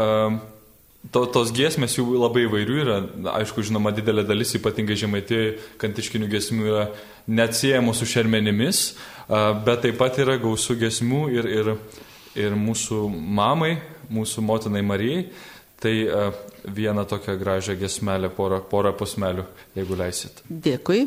um, 0.00 0.40
to, 1.12 1.26
tos 1.36 1.52
giesmės 1.52 1.98
jų 1.98 2.08
labai 2.16 2.46
įvairių 2.48 2.80
yra. 2.86 2.98
Aišku, 3.36 3.66
žinoma, 3.68 3.92
didelė 3.92 4.24
dalis, 4.28 4.56
ypatingai 4.56 4.96
žemaitėjai, 5.04 5.56
kantiškinių 5.82 6.32
gesmių 6.38 6.72
yra 6.72 6.90
neatsiejamos 7.28 8.00
su 8.00 8.08
šermenimis, 8.16 8.84
uh, 8.94 9.50
bet 9.66 9.84
taip 9.84 10.00
pat 10.00 10.16
yra 10.24 10.40
gausų 10.40 10.80
gesmių 10.86 11.24
ir, 11.36 11.56
ir 11.60 11.74
ir 12.38 12.56
mūsų 12.58 13.04
mamai, 13.12 13.76
mūsų 14.12 14.44
motinai 14.46 14.84
Marijai. 14.86 15.28
Tai 15.78 15.94
uh, 16.10 16.34
vieną 16.66 17.04
tokią 17.06 17.36
gražią 17.38 17.76
gesmelę, 17.78 18.32
porą, 18.34 18.58
porą 18.66 18.90
posmelių, 18.98 19.44
jeigu 19.78 19.94
leisit. 19.94 20.40
Dėkui. 20.50 21.04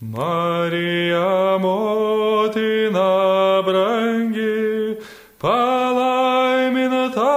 Marija 0.00 1.58
motina 1.62 3.62
brangi, 3.66 4.96
palaiminta 5.42 7.34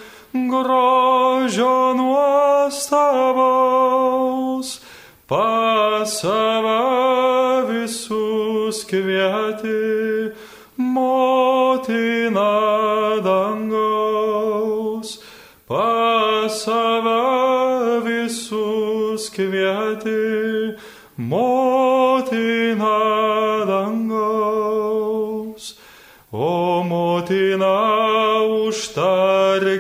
grožio 0.53 1.97
nuostabaus, 1.97 4.85
pas 5.27 6.05
save 6.21 6.85
visus 7.73 8.85
kvieti, 8.85 10.37
motina 10.77 12.53
dangaus, 13.25 15.25
pas 15.65 16.53
save 16.53 18.05
visus 18.05 19.33
kvieti, 19.33 20.77
motina 21.17 21.62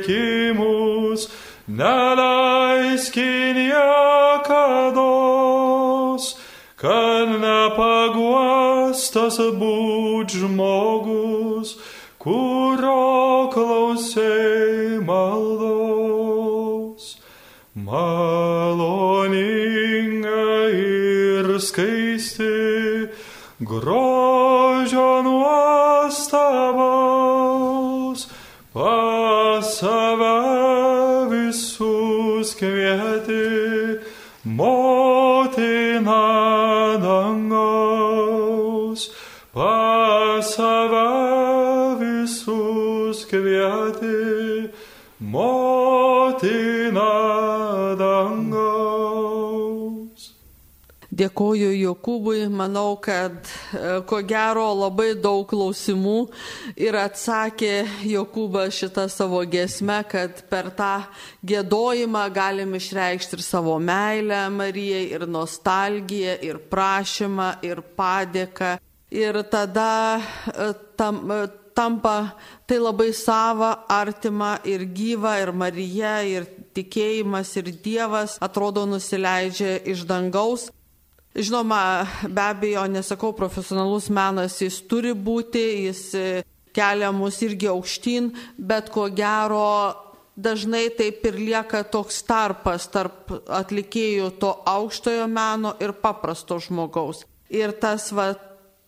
užtarkimus, 0.02 1.28
neleiskin 1.68 3.56
niekados, 3.56 4.76
kad 6.76 7.28
nepaguostas 7.40 9.38
būt 9.38 10.30
žmogus, 10.30 11.78
kurio 12.18 13.50
klausai 13.52 15.00
maldos. 15.06 16.42
Maloninga 17.74 18.28
ir 20.76 21.58
skaisti, 21.58 23.08
grožio 23.60 24.11
kvieti, 32.62 33.98
motina 34.44 36.24
dangaus. 37.02 39.02
pas 39.52 40.42
save 40.54 41.08
visus 42.00 43.18
kvieti, 43.30 44.31
Dėkoju 51.12 51.74
Jokūbui, 51.76 52.46
manau, 52.48 52.94
kad 52.96 53.44
e, 53.44 53.98
ko 54.08 54.22
gero 54.24 54.64
labai 54.72 55.10
daug 55.20 55.44
klausimų 55.50 56.14
ir 56.80 56.96
atsakė 56.96 57.82
Jokūbas 58.08 58.78
šitą 58.78 59.04
savo 59.12 59.42
gesmę, 59.44 59.98
kad 60.08 60.40
per 60.48 60.70
tą 60.72 61.04
gėdojimą 61.44 62.24
galim 62.32 62.72
išreikšti 62.80 63.36
ir 63.36 63.44
savo 63.44 63.76
meilę 63.76 64.46
Marijai, 64.56 65.04
ir 65.12 65.28
nostalgiją, 65.28 66.38
ir 66.48 66.62
prašymą, 66.72 67.52
ir 67.60 67.84
padėką. 68.00 68.78
Ir 69.12 69.42
tada 69.52 69.92
e, 70.16 70.72
tam, 70.96 71.26
e, 71.28 71.44
tampa 71.76 72.38
tai 72.64 72.80
labai 72.80 73.12
sava, 73.12 73.82
artima 73.84 74.54
ir 74.64 74.88
gyva, 74.88 75.36
ir 75.44 75.52
Marija, 75.52 76.22
ir 76.24 76.48
tikėjimas, 76.72 77.52
ir 77.60 77.74
Dievas 77.84 78.40
atrodo 78.40 78.88
nusileidžia 78.88 79.82
iš 79.84 80.08
dangaus. 80.08 80.70
Žinoma, 81.32 82.06
be 82.28 82.42
abejo, 82.44 82.84
nesakau, 82.92 83.32
profesionalus 83.32 84.10
menas 84.12 84.58
jis 84.60 84.82
turi 84.84 85.14
būti, 85.16 85.62
jis 85.88 86.02
e, 86.12 86.26
kelia 86.76 87.08
mus 87.12 87.40
irgi 87.40 87.70
aukštyn, 87.72 88.30
bet 88.60 88.90
ko 88.92 89.06
gero 89.08 89.96
dažnai 90.36 90.90
taip 90.96 91.24
ir 91.28 91.40
lieka 91.40 91.82
toks 91.88 92.22
tarpas 92.28 92.88
tarp 92.92 93.32
atlikėjų 93.48 94.30
to 94.40 94.52
aukštojo 94.68 95.26
meno 95.28 95.72
ir 95.80 95.96
paprasto 96.04 96.60
žmogaus. 96.60 97.24
Ir 97.52 97.72
tas 97.80 98.10
va, 98.12 98.32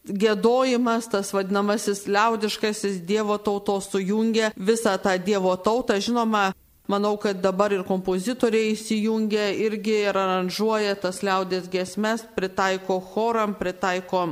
gėdojimas, 0.05 1.09
tas 1.13 1.33
vadinamasis 1.33 2.05
liaudiškasis 2.09 3.01
Dievo 3.09 3.39
tautos 3.41 3.89
sujungia 3.93 4.53
visą 4.57 4.97
tą 5.01 5.17
Dievo 5.21 5.57
tautą. 5.57 5.97
Žinoma, 6.01 6.53
Manau, 6.87 7.15
kad 7.17 7.39
dabar 7.41 7.73
ir 7.73 7.81
kompozitoriai 7.89 8.75
įsijungia 8.75 9.47
irgi 9.57 10.03
ir 10.05 10.19
aranžuoja 10.21 10.99
tas 11.01 11.23
liaudės 11.25 11.71
gesmes, 11.73 12.27
pritaiko 12.37 12.99
choram, 13.01 13.55
pritaiko 13.57 14.27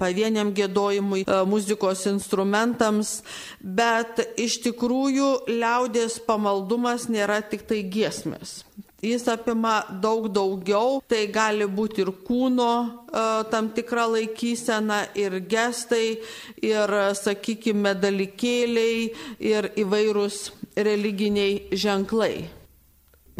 pavieniam 0.00 0.52
gėdojimui, 0.56 1.26
e, 1.26 1.40
muzikos 1.44 2.06
instrumentams, 2.08 3.18
bet 3.60 4.22
iš 4.40 4.60
tikrųjų 4.64 5.30
liaudės 5.50 6.16
pamaldumas 6.24 7.08
nėra 7.12 7.42
tik 7.44 7.66
tai 7.68 7.82
giesmės. 7.84 8.62
Jis 9.00 9.24
apima 9.32 9.78
daug 10.02 10.26
daugiau, 10.28 10.98
tai 11.08 11.22
gali 11.32 11.64
būti 11.64 12.02
ir 12.04 12.12
kūno 12.24 12.70
e, 12.80 13.26
tam 13.52 13.70
tikra 13.76 14.06
laikysena, 14.12 15.02
ir 15.16 15.36
gestai, 15.52 16.20
ir, 16.64 16.96
sakykime, 17.16 17.94
dalykėliai, 18.00 19.06
ir 19.52 19.70
įvairūs 19.80 20.40
religiniai 20.76 21.68
ženklai. 21.72 22.48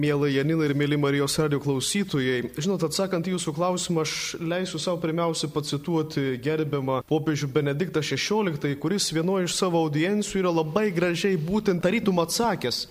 Mėly 0.00 0.30
Janina 0.32 0.64
ir 0.64 0.72
mėly 0.78 0.96
Marijos 0.96 1.34
radio 1.42 1.58
klausytojai, 1.60 2.54
žinot, 2.56 2.84
atsakant 2.86 3.26
į 3.26 3.34
jūsų 3.34 3.52
klausimą, 3.52 4.04
aš 4.06 4.12
leisiu 4.40 4.78
savo 4.80 5.00
pirmiausia 5.02 5.50
pacituoti 5.52 6.38
gerbiamą 6.40 7.00
popiežių 7.10 7.50
Benediktą 7.52 8.00
XVI, 8.00 8.72
kuris 8.80 9.10
vienoje 9.12 9.50
iš 9.50 9.58
savo 9.58 9.82
audiencijų 9.84 10.40
yra 10.44 10.52
labai 10.56 10.86
gražiai 10.96 11.36
būtent 11.36 11.82
tarytum 11.84 12.22
atsakęs 12.22 12.86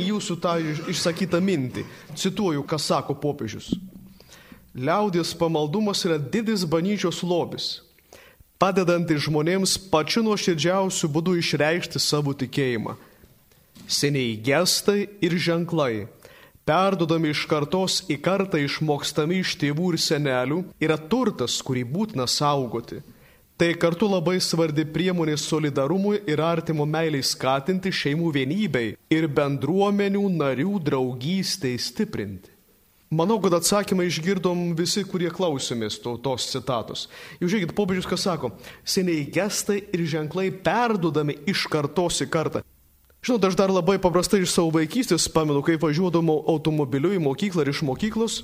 į 0.00 0.08
jūsų 0.08 0.38
tą 0.42 0.56
išsakytą 0.90 1.38
mintį. 1.44 1.84
Cituoju, 2.18 2.64
ką 2.66 2.80
sako 2.82 3.14
popiežius. 3.20 3.70
Liaudės 4.74 5.36
pamaldumas 5.38 6.02
yra 6.08 6.18
didis 6.18 6.64
bažnyčios 6.64 7.20
lobis, 7.26 7.68
padedantis 8.58 9.22
žmonėms 9.28 9.76
pačiu 9.92 10.24
nuoširdžiausiu 10.26 11.12
būdu 11.14 11.36
išreikšti 11.38 12.02
savo 12.02 12.34
tikėjimą 12.34 12.96
seniai 13.90 14.36
gestai 14.38 15.08
ir 15.20 15.34
ženklai, 15.34 16.06
perdodami 16.64 17.32
iš 17.34 17.44
kartos 17.50 18.00
į 18.06 18.20
kartą 18.22 18.60
išmokstami 18.62 19.40
iš 19.42 19.56
tėvų 19.60 19.94
ir 19.94 20.02
senelių, 20.02 20.60
yra 20.82 20.98
turtas, 21.10 21.58
kurį 21.66 21.82
būtina 21.94 22.28
saugoti. 22.30 23.00
Tai 23.60 23.74
kartu 23.76 24.06
labai 24.08 24.38
svarbi 24.40 24.86
priemonė 24.88 25.34
solidarumui 25.36 26.22
ir 26.30 26.40
artimo 26.40 26.86
meiliai 26.88 27.20
skatinti 27.20 27.92
šeimų 27.92 28.30
vienybei 28.38 28.94
ir 29.12 29.26
bendruomenių 29.28 30.22
narių 30.32 30.78
draugystei 30.86 31.74
stiprinti. 31.76 32.54
Manau, 33.10 33.40
kad 33.42 33.56
atsakymą 33.58 34.04
išgirdom 34.06 34.68
visi, 34.78 35.02
kurie 35.02 35.28
klausėmės 35.34 35.96
to, 35.98 36.12
tos 36.22 36.44
citatos. 36.52 37.08
Jūs 37.40 37.50
žiūrėkit, 37.50 37.74
popiežius 37.74 38.06
ką 38.06 38.16
sako, 38.22 38.52
seniai 38.86 39.24
gestai 39.34 39.80
ir 39.90 40.04
ženklai 40.08 40.52
perdodami 40.54 41.34
iš 41.50 41.64
kartos 41.68 42.22
į 42.22 42.28
kartą. 42.30 42.62
Žinot, 43.20 43.44
aš 43.44 43.56
dar 43.58 43.68
labai 43.68 43.98
paprastai 44.00 44.40
iš 44.40 44.54
savo 44.54 44.72
vaikystės 44.78 45.28
pamenu, 45.32 45.60
kai 45.60 45.76
važiuodavau 45.80 46.38
automobiliu 46.48 47.12
į 47.12 47.20
mokyklą 47.20 47.66
ir 47.66 47.72
iš 47.74 47.82
mokyklos 47.84 48.40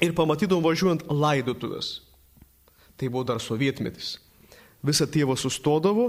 ir 0.00 0.14
pamatydavau 0.16 0.70
važiuojant 0.70 1.04
laidotuvės. 1.12 1.98
Tai 2.96 3.10
buvo 3.12 3.26
dar 3.28 3.42
sovietmetis. 3.44 4.14
Visą 4.80 5.04
tėvą 5.04 5.36
sustodavo, 5.36 6.08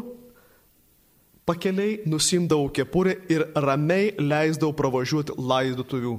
pakeliai 1.47 1.99
nusimdavau 2.07 2.69
kepurę 2.71 3.17
ir 3.31 3.43
ramiai 3.59 4.13
leisdavau 4.19 4.71
pravažiuoti 4.77 5.35
laidotuvių 5.35 6.13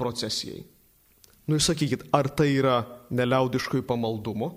procesijai. 0.00 0.62
Nu, 1.44 1.58
jūs 1.58 1.68
sakykit, 1.68 2.06
ar 2.14 2.30
tai 2.32 2.54
yra 2.54 2.78
neliaudiškoj 3.12 3.84
pamaldumo 3.84 4.54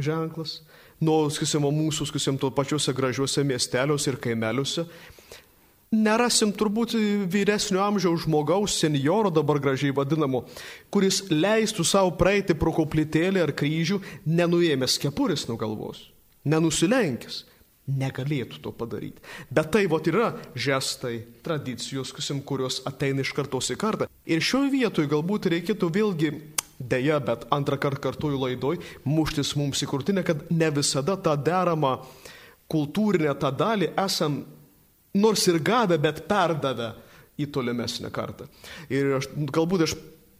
ženklas? 0.00 0.62
Nu, 0.98 1.20
skisimo 1.30 1.70
mūsų, 1.70 2.08
skisim, 2.10 2.38
to 2.40 2.50
pačiuose 2.50 2.90
gražiuose 2.96 3.44
miesteliuose 3.46 4.10
ir 4.10 4.18
kaimeliuose 4.22 4.88
Nerasim 5.88 6.50
turbūt 6.52 6.92
vyresnio 7.32 7.80
amžiaus 7.80 8.26
žmogaus, 8.26 8.74
senjoro 8.76 9.30
dabar 9.32 9.56
gražiai 9.62 9.94
vadinamo, 9.96 10.42
kuris 10.92 11.22
leistų 11.32 11.86
savo 11.88 12.12
praeiti 12.20 12.56
pro 12.58 12.74
koplytėlį 12.76 13.40
ar 13.40 13.54
kryžių, 13.56 14.02
nenuėmęs 14.28 14.98
kepurės 15.00 15.46
nuo 15.48 15.56
galvos, 15.60 16.10
nenusilenkęs. 16.44 17.46
Negalėtų 17.88 18.58
to 18.60 18.68
padaryti. 18.76 19.22
Bet 19.48 19.70
tai 19.72 19.86
vot 19.88 20.04
yra 20.10 20.34
žestai, 20.52 21.22
tradicijos, 21.40 22.12
kurios 22.44 22.82
ateina 22.84 23.24
iš 23.24 23.30
kartos 23.32 23.70
į 23.72 23.78
kartą. 23.80 24.10
Ir 24.28 24.44
šioje 24.44 24.68
vietoje 24.74 25.08
galbūt 25.08 25.48
reikėtų 25.48 25.88
vėlgi 25.94 26.34
Deja, 26.78 27.18
bet 27.18 27.42
antrą 27.50 27.74
kartą 27.80 28.04
kartuoju 28.04 28.38
laidoj, 28.38 28.76
muštis 29.02 29.56
mums 29.58 29.80
į 29.82 29.88
kurtinę, 29.90 30.22
kad 30.22 30.44
ne 30.54 30.68
visada 30.70 31.16
tą 31.18 31.32
deramą 31.34 31.96
kultūrinę 32.70 33.32
tą 33.40 33.50
dalį 33.50 33.88
esam 33.98 34.44
nors 35.14 35.46
ir 35.48 35.60
gavę, 35.64 35.98
bet 36.02 36.24
perdavę 36.28 36.92
į 37.38 37.48
tolimesnę 37.54 38.10
kartą. 38.12 38.48
Ir 38.90 39.18
aš, 39.20 39.30
galbūt 39.54 39.86
aš 39.86 39.94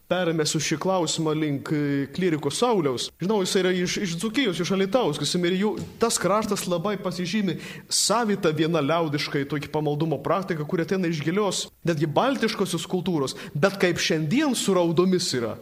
perėmėsiu 0.08 0.60
šį 0.62 0.78
klausimą 0.80 1.34
link 1.36 1.70
e, 1.74 1.80
kliriko 2.16 2.50
Sauliaus. 2.54 3.08
Žinau, 3.20 3.42
jis 3.44 3.54
yra 3.60 3.72
iš, 3.76 3.96
iš 4.06 4.14
Dzukijos, 4.20 4.60
iš 4.62 4.72
Alitaus, 4.74 5.20
ir 5.36 5.56
jų 5.58 5.74
tas 6.00 6.16
kraštas 6.20 6.64
labai 6.70 6.96
pasižymi 7.02 7.58
savitą 7.92 8.52
vieną 8.56 8.82
liaudiškai 8.88 9.44
tokį 9.50 9.70
pamaldumo 9.74 10.20
praktiką, 10.24 10.64
kuri 10.68 10.86
ateina 10.86 11.10
iš 11.10 11.20
gilios, 11.24 11.66
netgi 11.84 12.08
baltiškosios 12.08 12.88
kultūros, 12.88 13.36
bet 13.54 13.76
kaip 13.80 14.00
šiandien 14.00 14.56
su 14.56 14.76
raudomis 14.76 15.28
yra. 15.36 15.58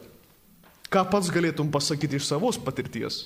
Ką 0.87 1.03
pats 1.11 1.33
galėtum 1.35 1.73
pasakyti 1.75 2.21
iš 2.21 2.29
savos 2.31 2.61
patirties? 2.63 3.25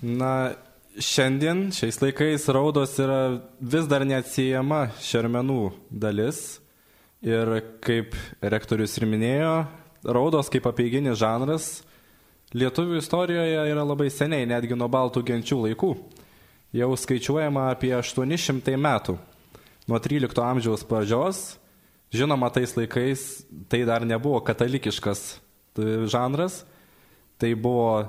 Na, 0.00 0.54
Šiandien, 0.94 1.72
šiais 1.74 1.96
laikais, 1.98 2.44
raudos 2.54 2.92
yra 3.02 3.40
vis 3.58 3.86
dar 3.90 4.04
neatsijama 4.06 4.92
šermenų 5.02 5.72
dalis. 5.90 6.60
Ir 7.24 7.50
kaip 7.82 8.14
rektorius 8.38 8.94
ir 9.00 9.08
minėjo, 9.10 9.54
raudos 10.06 10.52
kaip 10.54 10.68
apeiginis 10.70 11.18
žanras 11.18 11.66
lietuvių 12.54 13.00
istorijoje 13.00 13.64
yra 13.72 13.82
labai 13.82 14.06
seniai, 14.14 14.46
netgi 14.46 14.78
nuo 14.78 14.86
baltų 14.92 15.24
genčių 15.32 15.58
laikų. 15.64 15.90
Jau 16.78 16.92
skaičiuojama 16.94 17.66
apie 17.72 17.90
800 17.98 18.78
metų. 18.78 19.16
Nuo 19.90 19.98
13 19.98 20.46
amžiaus 20.46 20.86
pradžios, 20.86 21.42
žinoma, 22.14 22.52
tais 22.54 22.76
laikais 22.78 23.42
tai 23.66 23.82
dar 23.82 24.06
nebuvo 24.06 24.38
katalikiškas 24.46 25.26
žanras, 26.06 26.62
tai 27.42 27.56
buvo 27.58 28.04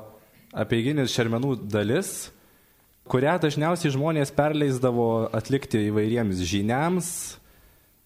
apeiginis 0.53 1.17
šermenų 1.17 1.57
dalis 1.65 2.34
kurią 3.11 3.35
dažniausiai 3.41 3.93
žmonės 3.93 4.33
perleisdavo 4.35 5.27
atlikti 5.35 5.85
įvairiems 5.89 6.41
žiniams, 6.45 7.09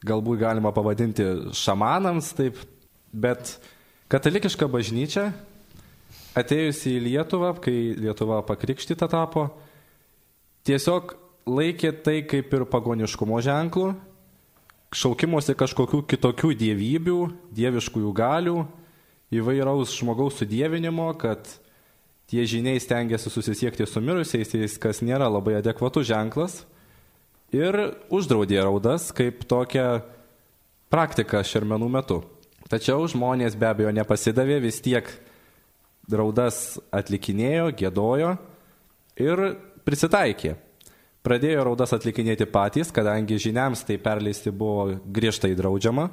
galbūt 0.05 0.41
galima 0.43 0.71
pavadinti 0.75 1.25
šamanams, 1.55 2.33
taip, 2.37 2.59
bet 3.11 3.57
katalikiška 4.11 4.67
bažnyčia 4.71 5.29
atėjusi 6.39 6.97
į 6.97 7.05
Lietuvą, 7.07 7.53
kai 7.63 7.95
Lietuva 7.99 8.41
pakrikštyta 8.47 9.09
tapo, 9.11 9.49
tiesiog 10.67 11.15
laikė 11.49 11.93
tai 12.05 12.19
kaip 12.27 12.53
ir 12.53 12.67
pagoniškumo 12.69 13.39
ženklų, 13.43 13.93
šaukimuose 14.95 15.55
kažkokių 15.57 16.03
kitokių 16.09 16.53
dievybių, 16.59 17.19
dieviškųjų 17.55 18.13
galių, 18.17 18.59
įvairaus 19.35 19.93
žmogaus 19.97 20.39
sudėvinimo, 20.41 21.11
kad 21.21 21.45
tie 22.29 22.45
žiniai 22.45 22.79
stengiasi 22.81 23.31
susisiekti 23.33 23.87
su 23.89 24.01
mirusiaisiais, 24.05 24.77
kas 24.81 25.01
nėra 25.01 25.29
labai 25.31 25.57
adekvatus 25.59 26.07
ženklas. 26.09 26.61
Ir 27.55 27.75
uždraudė 28.13 28.61
raudas 28.61 29.09
kaip 29.15 29.41
tokią 29.49 30.03
praktiką 30.93 31.41
šermenų 31.45 31.89
metu. 31.89 32.19
Tačiau 32.69 33.07
žmonės 33.09 33.57
be 33.57 33.65
abejo 33.71 33.89
nepasidavė, 33.97 34.59
vis 34.61 34.77
tiek 34.85 35.07
raudas 36.09 36.77
atlikinėjo, 36.93 37.71
gėdojo 37.77 38.35
ir 39.17 39.41
prisitaikė. 39.85 40.53
Pradėjo 41.25 41.65
raudas 41.67 41.91
atlikinėti 41.97 42.45
patys, 42.49 42.93
kadangi 42.95 43.39
žiniams 43.41 43.81
tai 43.87 43.97
perleisti 44.01 44.53
buvo 44.55 44.99
griežtai 45.03 45.51
draudžiama. 45.57 46.07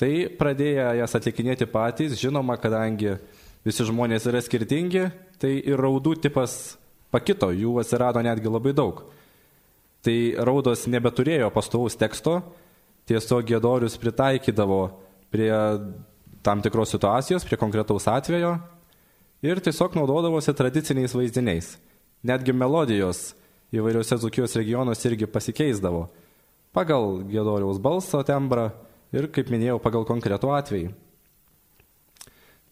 Tai 0.00 0.10
pradėjo 0.40 0.88
jas 0.98 1.14
atlikinėti 1.14 1.68
patys, 1.70 2.16
žinoma, 2.18 2.56
kadangi 2.58 3.14
visi 3.64 3.86
žmonės 3.88 4.28
yra 4.30 4.42
skirtingi, 4.44 5.08
tai 5.40 5.56
ir 5.60 5.80
raudų 5.80 6.16
tipas 6.24 6.76
pakito, 7.14 7.50
jų 7.54 7.78
atsirado 7.82 8.22
netgi 8.24 8.50
labai 8.50 8.74
daug. 8.76 9.04
Tai 10.04 10.16
raudos 10.44 10.84
nebeturėjo 10.90 11.48
pastovaus 11.54 11.96
teksto, 11.96 12.40
tiesiog 13.08 13.46
gėdorius 13.48 13.96
pritaikydavo 14.00 14.80
prie 15.32 15.52
tam 16.44 16.60
tikros 16.64 16.92
situacijos, 16.92 17.46
prie 17.48 17.56
konkretaus 17.60 18.08
atvejo 18.10 18.58
ir 19.44 19.60
tiesiog 19.64 19.96
naudodavosi 19.96 20.52
tradiciniais 20.56 21.16
vaizdiniais. 21.16 21.74
Netgi 22.24 22.52
melodijos 22.56 23.32
įvairiuose 23.74 24.20
Zukijos 24.20 24.56
regionuose 24.56 25.08
irgi 25.10 25.28
pasikeisdavo 25.28 26.06
pagal 26.74 27.22
gėdoriaus 27.30 27.78
balso 27.78 28.20
tembrą 28.26 28.70
ir, 29.14 29.28
kaip 29.30 29.50
minėjau, 29.52 29.78
pagal 29.82 30.06
konkretų 30.08 30.50
atvejį. 30.56 30.88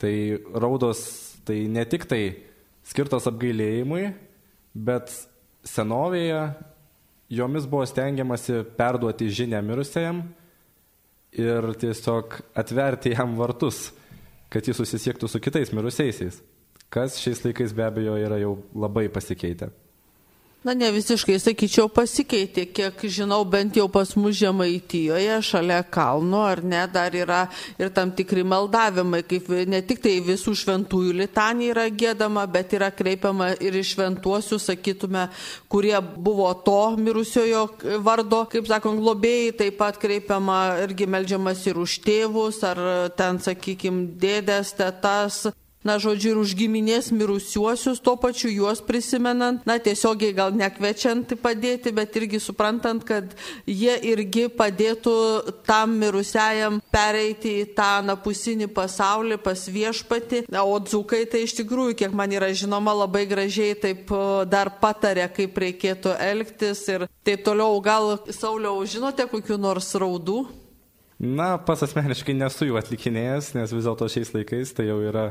Tai 0.02 0.14
raudos 0.58 1.02
tai 1.46 1.68
ne 1.70 1.84
tik 1.86 2.08
tai 2.10 2.22
skirtos 2.86 3.28
apgailėjimui, 3.30 4.08
bet 4.74 5.12
senovėje 5.62 6.40
jomis 7.32 7.68
buvo 7.70 7.86
stengiamasi 7.86 8.64
perduoti 8.78 9.30
žinę 9.30 9.60
mirusiajam 9.62 10.24
ir 11.32 11.70
tiesiog 11.80 12.40
atverti 12.58 13.14
jam 13.14 13.36
vartus, 13.38 13.92
kad 14.52 14.66
jis 14.66 14.76
susisiektų 14.82 15.30
su 15.30 15.40
kitais 15.40 15.72
mirusiaisiais, 15.72 16.42
kas 16.92 17.16
šiais 17.22 17.40
laikais 17.46 17.72
be 17.72 17.86
abejo 17.86 18.18
yra 18.20 18.40
jau 18.42 18.56
labai 18.74 19.06
pasikeitę. 19.12 19.70
Na, 20.62 20.76
ne 20.78 20.92
visiškai, 20.94 21.40
sakyčiau, 21.42 21.88
pasikeitė, 21.90 22.68
kiek 22.70 23.00
žinau, 23.10 23.40
bent 23.50 23.74
jau 23.74 23.88
pas 23.90 24.06
mus 24.14 24.36
Žemaitijoje, 24.38 25.40
šalia 25.42 25.80
kalno, 25.82 26.44
ar 26.46 26.60
ne, 26.62 26.84
dar 26.86 27.16
yra 27.18 27.40
ir 27.82 27.90
tam 27.90 28.12
tikri 28.14 28.44
maldavimai, 28.46 29.24
kaip 29.26 29.48
ne 29.66 29.80
tik 29.82 29.98
tai 30.04 30.12
visų 30.22 30.54
šventųjų 30.60 31.16
litanija 31.18 31.74
yra 31.74 31.86
gėdama, 31.90 32.44
bet 32.46 32.76
yra 32.78 32.92
kreipiama 32.94 33.56
ir 33.58 33.80
iš 33.80 33.96
šventuosius, 33.96 34.68
sakytume, 34.70 35.24
kurie 35.66 35.96
buvo 35.98 36.46
to 36.62 36.94
mirusiojo 36.94 37.64
vardo, 38.06 38.44
kaip 38.54 38.70
sakom, 38.70 39.00
globėjai, 39.02 39.56
taip 39.64 39.80
pat 39.82 39.98
kreipiama 39.98 40.60
irgi 40.84 41.10
melžiamas 41.10 41.66
ir 41.66 41.82
už 41.82 41.98
tėvus, 42.06 42.62
ar 42.70 42.84
ten, 43.18 43.42
sakykime, 43.42 44.12
dėdės, 44.22 44.76
tetas, 44.78 45.42
na, 45.86 45.98
žodžiu, 46.02 46.32
ir 46.32 46.40
už 46.42 46.54
giminės 46.58 47.10
mirusiuosius, 47.14 48.00
tuo 48.02 48.14
pačiu 48.20 48.50
juos 48.52 48.82
prisimenant, 48.84 49.64
na, 49.66 49.78
tiesiogiai 49.82 50.34
gal 50.36 50.54
nekvečiant 50.54 51.34
padėti, 51.42 51.92
bet 51.94 52.16
irgi 52.20 52.40
suprantant, 52.42 53.02
kad 53.06 53.34
jie 53.66 53.94
irgi 54.12 54.46
padėtų 54.52 55.16
tam 55.66 55.98
mirusiajam 56.00 56.80
pereiti 56.92 57.58
į 57.62 57.68
tą 57.76 57.90
napusinį 58.06 58.70
pasaulį 58.74 59.40
pas 59.42 59.66
viešpati. 59.66 60.46
Na, 60.52 60.64
o 60.64 60.78
dzukai 60.78 61.24
tai 61.30 61.44
iš 61.46 61.56
tikrųjų, 61.60 61.98
kiek 62.04 62.16
man 62.16 62.32
yra 62.32 62.52
žinoma, 62.54 62.94
labai 63.02 63.26
gražiai 63.30 63.76
taip 63.78 64.10
dar 64.50 64.72
patarė, 64.82 65.28
kaip 65.34 65.58
reikėtų 65.58 66.16
elgtis 66.30 66.86
ir 66.92 67.08
taip 67.26 67.44
toliau. 67.46 67.78
Gal, 67.82 68.16
Sauliau, 68.30 68.82
žinote 68.86 69.26
kokiu 69.30 69.58
nors 69.58 69.90
raudų? 69.98 70.44
Na, 71.22 71.54
pas 71.62 71.78
asmeniškai 71.84 72.34
nesu 72.34 72.66
jų 72.66 72.78
atlikinėjęs, 72.80 73.52
nes 73.54 73.70
vis 73.70 73.86
dėlto 73.86 74.08
šiais 74.10 74.32
laikais 74.34 74.72
tai 74.74 74.88
jau 74.88 74.96
yra 75.06 75.28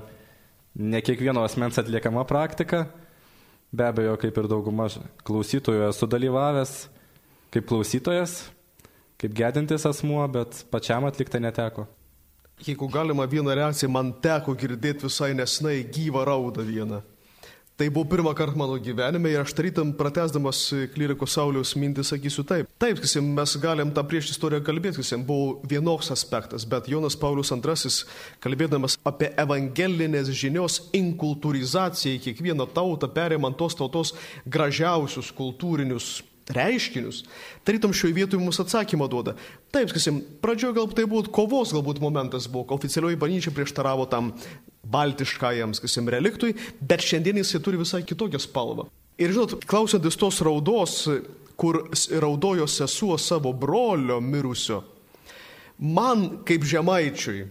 ne 0.76 1.02
kiekvieno 1.02 1.44
asmens 1.44 1.80
atliekama 1.82 2.24
praktika. 2.28 2.86
Be 3.72 3.88
abejo, 3.88 4.18
kaip 4.20 4.38
ir 4.38 4.50
dauguma 4.52 4.90
klausytojų 5.28 5.88
esu 5.88 6.08
dalyvavęs 6.12 6.74
kaip 7.52 7.68
klausytojas, 7.68 8.46
kaip 9.20 9.34
gedintis 9.36 9.86
asmuo, 9.88 10.24
bet 10.32 10.64
pačiam 10.72 11.06
atlikti 11.08 11.42
neteko. 11.44 11.86
Jeigu 12.62 12.88
galima 12.94 13.26
vieną 13.26 13.56
reakciją, 13.58 13.90
man 13.92 14.14
teko 14.24 14.54
girdėti 14.58 15.08
visai 15.08 15.34
nesnai 15.36 15.82
gyvą 15.84 16.24
raudą 16.30 16.64
vieną. 16.66 17.02
Tai 17.82 17.90
buvo 17.90 18.06
pirmą 18.06 18.34
kartą 18.38 18.60
mano 18.62 18.76
gyvenime 18.78 19.32
ir 19.34 19.42
aš 19.42 19.56
tarytum 19.58 19.96
pratesdamas 19.98 20.60
kleriko 20.94 21.26
Sauliaus 21.26 21.72
mintį 21.74 22.04
sakysiu 22.06 22.44
taip. 22.46 22.68
Taip, 22.78 23.00
kasim, 23.02 23.32
mes 23.34 23.56
galim 23.58 23.90
tą 23.90 24.04
prieš 24.06 24.36
istoriją 24.36 24.62
kalbėti, 24.68 25.00
kasim, 25.02 25.24
buvo 25.26 25.56
vienoks 25.66 26.12
aspektas, 26.14 26.62
bet 26.62 26.92
Jonas 26.94 27.18
Paulius 27.18 27.50
II, 27.50 27.96
kalbėdamas 28.46 29.00
apie 29.02 29.32
evangelinės 29.34 30.30
žinios 30.30 30.78
inkultūrizaciją 30.94 32.20
į 32.20 32.24
kiekvieną 32.28 32.70
tautą, 32.70 33.10
perimant 33.10 33.58
tos 33.58 33.74
tautos 33.80 34.14
gražiausius 34.46 35.34
kultūrinius 35.34 36.20
reiškinius, 36.56 37.24
tarytum 37.68 37.94
šioje 37.96 38.16
vietoje 38.16 38.42
mums 38.42 38.60
atsakymą 38.64 39.08
duoda. 39.12 39.36
Taip, 39.74 39.92
sakysim, 39.92 40.22
pradžioje 40.44 40.78
galbūt 40.78 41.00
tai 41.00 41.08
buvo 41.10 41.26
kovos 41.34 41.74
galbūt 41.76 42.02
momentas, 42.04 42.50
buvo, 42.52 42.68
oficialioji 42.76 43.20
bažnyčia 43.22 43.54
prieštaravo 43.56 44.08
tam 44.12 44.34
baltiškajam, 44.92 45.76
sakysim, 45.78 46.10
reliktui, 46.12 46.56
bet 46.80 47.06
šiandien 47.06 47.42
jisai 47.42 47.62
turi 47.64 47.80
visai 47.82 48.04
kitokią 48.08 48.42
spalvą. 48.42 48.88
Ir 49.22 49.34
žinot, 49.36 49.60
klausantis 49.70 50.18
tos 50.18 50.42
raudos, 50.46 51.06
kur 51.60 51.84
raudojo 52.24 52.66
sesuo 52.68 53.18
savo 53.22 53.52
brolio 53.54 54.18
mirusio, 54.24 54.82
man 55.78 56.42
kaip 56.48 56.66
žemaičiui 56.66 57.44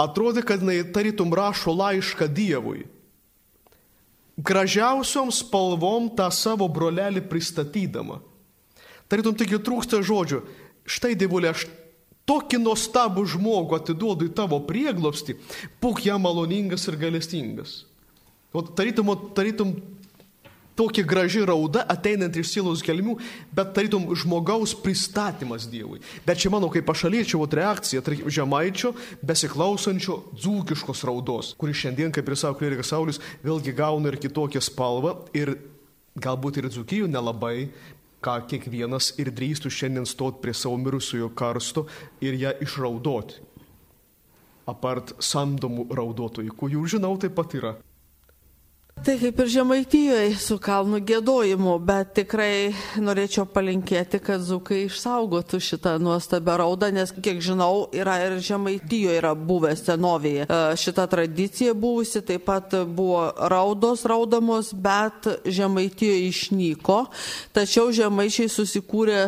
atrodė, 0.00 0.44
kad 0.46 0.62
jinai 0.62 0.80
tarytum 0.94 1.34
rašo 1.36 1.74
laišką 1.76 2.28
Dievui. 2.32 2.86
Gražiausiom 4.42 5.30
spalvom 5.34 6.10
tą 6.16 6.26
savo 6.34 6.66
brolelį 6.72 7.22
pristatydama. 7.30 8.18
Tarytum 9.10 9.36
taigi 9.38 9.60
trūksta 9.60 10.00
žodžių. 10.02 10.40
Štai 10.88 11.12
dievulė, 11.18 11.52
aš 11.52 11.66
tokį 12.26 12.58
nuostabų 12.62 13.24
žmogų 13.34 13.76
atiduodu 13.78 14.26
į 14.26 14.34
tavo 14.34 14.58
prieglopstį, 14.66 15.36
būk 15.82 16.02
jam 16.06 16.24
maloningas 16.26 16.88
ir 16.88 16.98
galestingas. 16.98 17.82
O 18.52 18.64
tarytum, 18.64 19.12
tarytum 19.36 19.76
tokia 20.76 21.04
graži 21.04 21.44
rauda 21.46 21.84
ateinant 21.88 22.36
iš 22.36 22.52
sielos 22.54 22.82
gelmių, 22.84 23.16
bet 23.54 23.72
tarytum 23.76 24.08
žmogaus 24.18 24.74
pristatymas 24.82 25.68
Dievui. 25.70 26.00
Bet 26.26 26.40
čia 26.42 26.52
mano 26.52 26.70
kaip 26.72 26.86
pašaliečio 26.88 27.44
reakcija, 27.52 28.02
tarkim, 28.02 28.30
žemaičio, 28.30 28.94
besiklausančio 29.22 30.18
dzūkiškos 30.36 31.04
raudos, 31.08 31.52
kuri 31.58 31.76
šiandien, 31.76 32.12
kaip 32.14 32.28
ir 32.28 32.38
savo 32.38 32.58
klerikas 32.60 32.92
Saulis, 32.92 33.20
vėlgi 33.44 33.74
gauna 33.76 34.12
ir 34.12 34.20
kitokią 34.22 34.62
spalvą 34.64 35.16
ir 35.36 35.56
galbūt 36.16 36.60
ir 36.60 36.68
dzūkijų 36.72 37.08
nelabai, 37.10 37.70
ką 38.22 38.36
kiekvienas 38.48 39.12
ir 39.18 39.32
drįstų 39.34 39.70
šiandien 39.72 40.06
stot 40.06 40.40
prie 40.42 40.54
savo 40.54 40.76
mirusiojo 40.78 41.32
karsto 41.34 41.86
ir 42.22 42.38
ją 42.38 42.52
išraudoti. 42.62 43.40
Apart 44.70 45.16
samdomų 45.18 45.88
raudotojų, 45.90 46.54
kurių 46.54 46.84
žinau 46.94 47.16
taip 47.18 47.34
pat 47.34 47.56
yra. 47.58 47.72
Tai 49.00 49.16
kaip 49.18 49.40
ir 49.40 49.48
Žemaitijoje 49.50 50.34
su 50.38 50.58
kalnų 50.62 51.00
gėdojimu, 51.08 51.72
bet 51.82 52.12
tikrai 52.14 52.70
norėčiau 53.02 53.48
palinkėti, 53.50 54.20
kad 54.22 54.44
zukai 54.46 54.84
išsaugotų 54.84 55.58
šitą 55.58 55.96
nuostabią 55.98 56.54
raudą, 56.60 56.90
nes 56.94 57.10
kiek 57.16 57.40
žinau, 57.42 57.88
yra 57.90 58.18
ir 58.28 58.36
Žemaitijoje 58.38 59.16
yra 59.18 59.32
buvęs 59.34 59.82
senovėje. 59.88 60.44
E, 60.46 60.60
šita 60.78 61.08
tradicija 61.10 61.74
buvusi, 61.74 62.22
taip 62.22 62.44
pat 62.46 62.76
buvo 62.86 63.24
raudos 63.50 64.04
raudamos, 64.06 64.70
bet 64.70 65.26
Žemaitijoje 65.50 66.28
išnyko, 66.28 67.00
tačiau 67.56 67.90
Žemaičiai 67.90 68.52
susikūrė 68.52 69.24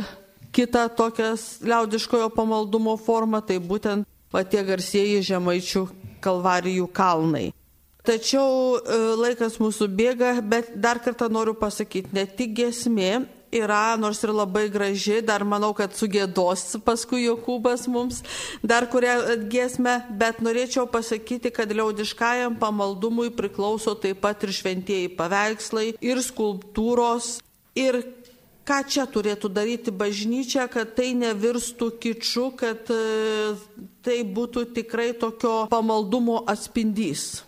kitą 0.55 0.87
tokią 0.95 1.33
liaudiškojo 1.67 2.31
pamaldumo 2.37 2.95
formą, 3.01 3.43
tai 3.43 3.59
būtent 3.59 4.07
patie 4.31 4.63
garsieji 4.63 5.25
Žemaičių 5.33 5.87
kalvarijų 6.23 6.87
kalnai. 6.95 7.49
Tačiau 8.05 8.77
e, 8.77 8.97
laikas 9.17 9.57
mūsų 9.63 9.89
bėga, 9.97 10.35
bet 10.45 10.75
dar 10.77 11.01
kartą 11.01 11.31
noriu 11.33 11.55
pasakyti, 11.57 12.13
ne 12.13 12.27
tik 12.29 12.53
gesmė 12.59 13.25
yra, 13.55 13.95
nors 13.97 14.23
ir 14.27 14.33
labai 14.35 14.67
graži, 14.73 15.23
dar 15.25 15.45
manau, 15.47 15.71
kad 15.77 15.95
sugėdos 15.97 16.75
paskui 16.85 17.23
Jokūbas 17.25 17.87
mums 17.89 18.21
dar 18.61 18.89
kurią 18.93 19.39
giesmę, 19.51 20.01
bet 20.21 20.43
norėčiau 20.45 20.85
pasakyti, 20.91 21.53
kad 21.55 21.73
liaudiškajam 21.73 22.59
pamaldumui 22.61 23.31
priklauso 23.33 23.95
taip 23.97 24.21
pat 24.25 24.45
ir 24.45 24.53
šventieji 24.53 25.15
paveikslai, 25.17 25.95
ir 26.05 26.21
skulptūros, 26.27 27.39
ir 27.79 28.03
ką 28.69 28.83
čia 28.89 29.07
turėtų 29.09 29.49
daryti 29.55 29.95
bažnyčia, 29.95 30.67
kad 30.73 30.93
tai 30.99 31.13
nevirstų 31.17 31.91
kiču, 32.05 32.51
kad 32.59 32.91
e, 32.93 33.57
tai 34.05 34.21
būtų 34.29 34.69
tikrai 34.77 35.13
tokio 35.17 35.65
pamaldumo 35.73 36.43
atspindys. 36.53 37.45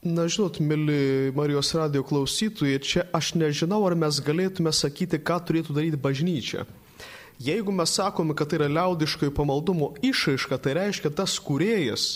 Na, 0.00 0.24
žinot, 0.32 0.56
mėly 0.64 1.28
Marijos 1.36 1.74
radio 1.76 2.00
klausytojai, 2.00 2.78
čia 2.80 3.02
aš 3.12 3.34
nežinau, 3.36 3.82
ar 3.84 3.92
mes 3.92 4.16
galėtume 4.24 4.72
sakyti, 4.72 5.18
ką 5.20 5.36
turėtų 5.44 5.74
daryti 5.76 5.98
bažnyčia. 6.00 6.64
Jeigu 7.36 7.72
mes 7.72 7.92
sakome, 7.92 8.32
kad 8.32 8.48
tai 8.48 8.62
yra 8.62 8.68
liaudiškojo 8.72 9.34
pamaldumo 9.36 9.90
išaiška, 10.00 10.56
tai 10.56 10.72
reiškia 10.78 11.12
tas 11.12 11.34
kuriejas, 11.44 12.06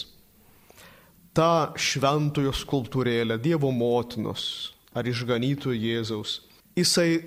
tą 1.36 1.76
šventojo 1.76 2.54
skulptūrėlę, 2.56 3.36
Dievo 3.44 3.68
motinos 3.68 4.72
ar 4.96 5.04
išganytojo 5.04 5.76
Jėzaus, 5.76 6.38
jisai 6.80 7.20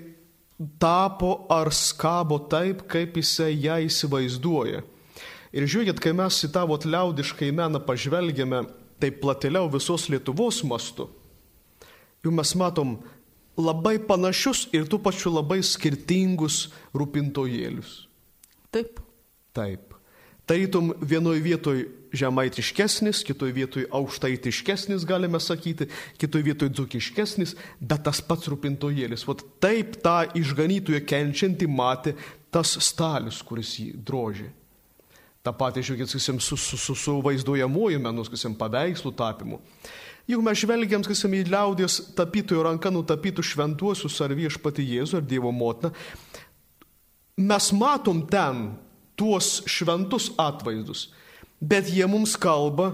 tapo 0.82 1.46
ar 1.54 1.70
skabo 1.70 2.40
taip, 2.50 2.82
kaip 2.90 3.14
jisai 3.22 3.52
ją 3.54 3.78
įsivaizduoja. 3.86 4.82
Ir 5.54 5.70
žiūrėkit, 5.70 6.02
kai 6.02 6.16
mes 6.18 6.42
į 6.42 6.50
tavo 6.50 6.74
liaudiškai 6.82 7.54
meną 7.54 7.78
pažvelgiame, 7.86 8.66
taip 9.02 9.20
platėliau 9.22 9.70
visos 9.72 10.08
Lietuvos 10.12 10.62
mastu, 10.66 11.08
jau 12.24 12.32
mes 12.34 12.54
matom 12.58 12.96
labai 13.58 13.98
panašius 14.02 14.66
ir 14.74 14.86
tų 14.90 15.00
pačių 15.02 15.34
labai 15.40 15.60
skirtingus 15.66 16.68
rūpintojėlius. 16.94 18.06
Taip. 18.74 19.00
Taip. 19.56 19.94
Tarytum 20.48 20.94
vienoje 21.04 21.42
vietoje 21.44 21.88
žemaitiškesnis, 22.16 23.20
kitoje 23.26 23.52
vietoje 23.52 23.88
aukštaitiškesnis, 23.92 25.04
galime 25.04 25.40
sakyti, 25.40 25.90
kitoje 26.16 26.46
vietoje 26.46 26.72
dzukiškesnis, 26.72 27.52
bet 27.80 28.06
tas 28.06 28.22
pats 28.24 28.48
rūpintojėlis. 28.48 29.26
Vat 29.28 29.44
taip 29.60 29.98
tą 30.04 30.22
išganytoje 30.38 31.02
kenčiantį 31.04 31.68
matė 31.68 32.14
tas 32.54 32.78
stalius, 32.80 33.42
kuris 33.44 33.74
jį 33.76 33.90
drožė. 34.08 34.48
Ta 35.48 35.54
pati, 35.56 35.80
žiūrėkit, 35.80 36.10
sakysim, 36.12 36.38
su, 36.44 36.58
su, 36.60 36.76
su, 36.76 36.92
su 36.92 37.12
vaizduojamuoju 37.24 38.02
menu, 38.04 38.20
sakysim, 38.26 38.52
paveikslų 38.60 39.14
tapimu. 39.16 39.56
Jeigu 40.28 40.44
mes 40.44 40.60
žvelgiam, 40.60 41.00
sakysim, 41.06 41.38
į 41.38 41.46
liaudės 41.48 41.94
tapytojų 42.18 42.66
ranką 42.66 42.92
nutapytų 42.92 43.40
šventuosius 43.48 44.18
ar 44.26 44.34
viešpati 44.36 44.84
Jėzų 44.84 45.22
ar 45.22 45.24
Dievo 45.30 45.54
motiną, 45.56 45.94
mes 47.48 47.70
matom 47.72 48.20
ten 48.28 48.60
tuos 49.16 49.62
šventus 49.64 50.28
atvaizdus, 50.36 51.06
bet 51.64 51.88
jie 51.96 52.04
mums 52.12 52.36
kalba, 52.36 52.90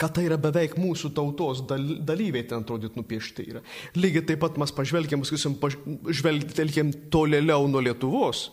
kad 0.00 0.16
tai 0.16 0.24
yra 0.30 0.40
beveik 0.40 0.80
mūsų 0.80 1.12
tautos 1.12 1.60
dalyviai 1.68 2.48
ten 2.48 2.64
atrodyt 2.64 2.96
nupiešti 2.96 3.50
yra. 3.52 3.66
Lygiai 4.00 4.24
taip 4.32 4.40
pat 4.48 4.56
mes 4.56 4.72
pažvelgiam, 4.72 5.28
sakysim, 5.28 5.60
pažvelgiam 5.60 6.96
tolėliau 7.12 7.68
nuo 7.68 7.84
Lietuvos 7.84 8.48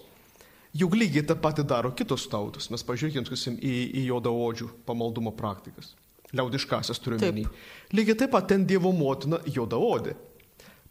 Juk 0.77 0.95
lygiai 0.95 1.25
tą 1.27 1.35
patį 1.35 1.65
daro 1.67 1.91
kitos 1.95 2.23
tautos. 2.31 2.69
Mes 2.71 2.83
pažiūrėkime, 2.87 3.27
sakysim, 3.27 3.57
į, 3.59 3.75
į 4.01 4.05
jodaodžių 4.07 4.69
pamaldumo 4.87 5.33
praktikas. 5.35 5.93
Liaudiškasias 6.31 7.01
turiu 7.03 7.19
menį. 7.19 7.47
Lygiai 7.91 8.21
taip 8.23 8.31
pat 8.31 8.47
ten 8.53 8.63
Dievo 8.67 8.93
motina 8.95 9.41
jodaodė. 9.51 10.15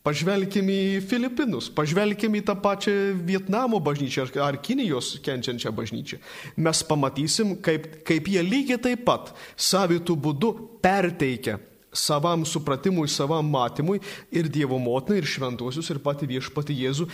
Pažvelkime 0.04 0.72
į 0.96 1.00
Filipinus, 1.04 1.66
pažvelkime 1.76 2.40
į 2.40 2.44
tą 2.48 2.54
pačią 2.56 2.92
Vietnamo 3.28 3.76
bažnyčią 3.84 4.22
ar, 4.24 4.30
ar 4.46 4.56
Kinijos 4.64 5.18
kenčiančią 5.24 5.72
bažnyčią. 5.76 6.16
Mes 6.56 6.80
pamatysim, 6.88 7.52
kaip, 7.60 7.98
kaip 8.08 8.30
jie 8.32 8.44
lygiai 8.44 8.80
taip 8.80 9.04
pat 9.04 9.34
savitų 9.60 10.16
būdų 10.24 10.54
perteikia 10.80 11.58
savam 11.92 12.46
supratimui, 12.46 13.08
savam 13.08 13.44
matymui 13.50 14.00
ir 14.32 14.48
Dievo 14.48 14.78
motiną, 14.78 15.18
ir 15.18 15.28
šventuosius, 15.28 15.90
ir 15.90 16.00
pati 16.02 16.28
viešpati 16.30 16.76
Jėzų 16.80 17.08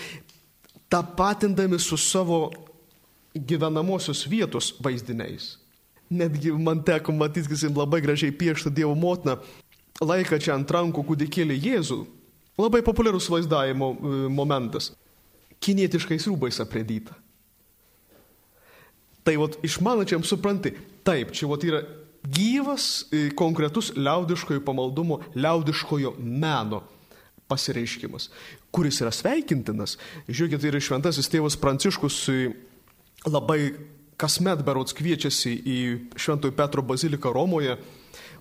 tapatindami 0.88 1.78
su 1.78 1.96
savo 1.96 2.50
gyvenamosios 3.34 4.26
vietos 4.26 4.74
vaizdiniais. 4.80 5.58
Netgi 6.10 6.52
man 6.52 6.82
teko 6.84 7.12
matyti, 7.12 7.48
kad 7.48 7.58
jis 7.58 7.76
labai 7.76 8.00
gražiai 8.00 8.32
piešta 8.32 8.70
Dievo 8.70 8.94
motiną, 8.94 9.40
laiką 10.00 10.38
čia 10.38 10.54
ant 10.54 10.70
rankų 10.70 11.02
kūdikėlį 11.02 11.58
Jėzų. 11.66 11.98
Labai 12.56 12.80
populiarus 12.86 13.28
vaizdavimo 13.28 13.90
e, 13.92 14.16
momentas. 14.32 14.92
Kinietiškais 15.60 16.28
rūbais 16.30 16.60
aprėdyta. 16.62 17.16
Tai 19.26 19.34
vat, 19.42 19.58
išmanačiam 19.66 20.22
supranti, 20.24 20.76
taip, 21.04 21.34
čia 21.34 21.50
vat 21.50 21.64
yra 21.66 21.82
gyvas, 22.22 23.08
e, 23.10 23.26
konkretus 23.34 23.90
liaudiškojo 23.98 24.62
pamaldumo, 24.64 25.20
liaudiškojo 25.34 26.14
meno 26.22 26.84
pasireiškimas, 27.50 28.30
kuris 28.74 29.00
yra 29.02 29.12
sveikintinas. 29.14 29.96
Žiūrėkit, 30.28 30.66
ir 30.66 30.80
šventasis 30.82 31.30
tėvas 31.32 31.58
Pranciškus 31.60 32.22
labai 33.26 33.60
kasmet 34.20 34.64
berots 34.66 34.96
kviečiasi 34.96 35.52
į 35.60 35.78
Šventojo 36.18 36.56
Petro 36.56 36.82
baziliką 36.86 37.32
Romoje, 37.34 37.76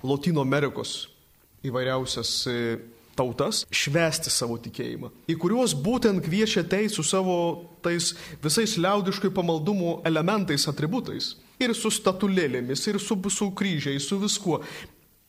Latino 0.06 0.44
Amerikos 0.46 1.08
įvairiausias 1.66 2.32
e, 2.50 2.58
tautas 3.18 3.64
švesti 3.74 4.32
savo 4.34 4.58
tikėjimą, 4.62 5.10
į 5.32 5.38
kuriuos 5.42 5.76
būtent 5.86 6.22
kviečia 6.26 6.66
tei 6.68 6.90
su 6.92 7.04
savo 7.06 7.38
tais 7.86 8.14
visais 8.44 8.76
liaudiškai 8.82 9.32
pamaldumo 9.34 10.00
elementais, 10.08 10.68
atributais. 10.72 11.34
Ir 11.56 11.72
su 11.72 11.88
statulėlėmis, 11.94 12.82
ir 12.92 13.00
su, 13.00 13.16
su 13.32 13.46
kryžiais, 13.56 14.04
su 14.04 14.18
viskuo. 14.20 14.60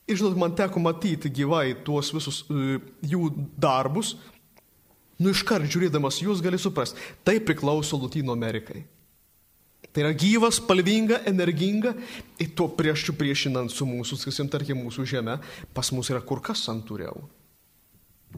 Ir 0.06 0.18
žinot, 0.20 0.36
man 0.38 0.54
teko 0.54 0.80
matyti 0.82 1.30
gyvai 1.34 1.74
tuos 1.86 2.12
visus 2.14 2.44
uh, 2.50 2.76
jų 3.02 3.30
darbus. 3.58 4.14
Nu 5.18 5.32
iškart 5.32 5.66
žiūrėdamas 5.72 6.20
jūs 6.20 6.42
gali 6.44 6.60
suprasti, 6.60 7.00
tai 7.24 7.38
priklauso 7.40 7.98
Latino 7.98 8.36
Amerikai. 8.36 8.84
Tai 9.90 10.02
yra 10.04 10.12
gyvas, 10.12 10.58
spalvinga, 10.60 11.22
energinga, 11.30 11.94
ir 12.42 12.50
tuo 12.52 12.68
prieš 12.76 13.08
priešinant 13.16 13.72
su 13.72 13.88
mūsų, 13.88 14.18
sakysim, 14.20 14.50
tarkim, 14.52 14.82
mūsų 14.84 15.06
žemė, 15.08 15.38
pas 15.72 15.88
mus 15.96 16.12
yra 16.12 16.20
kur 16.20 16.42
kas 16.44 16.66
santūriau 16.68 17.24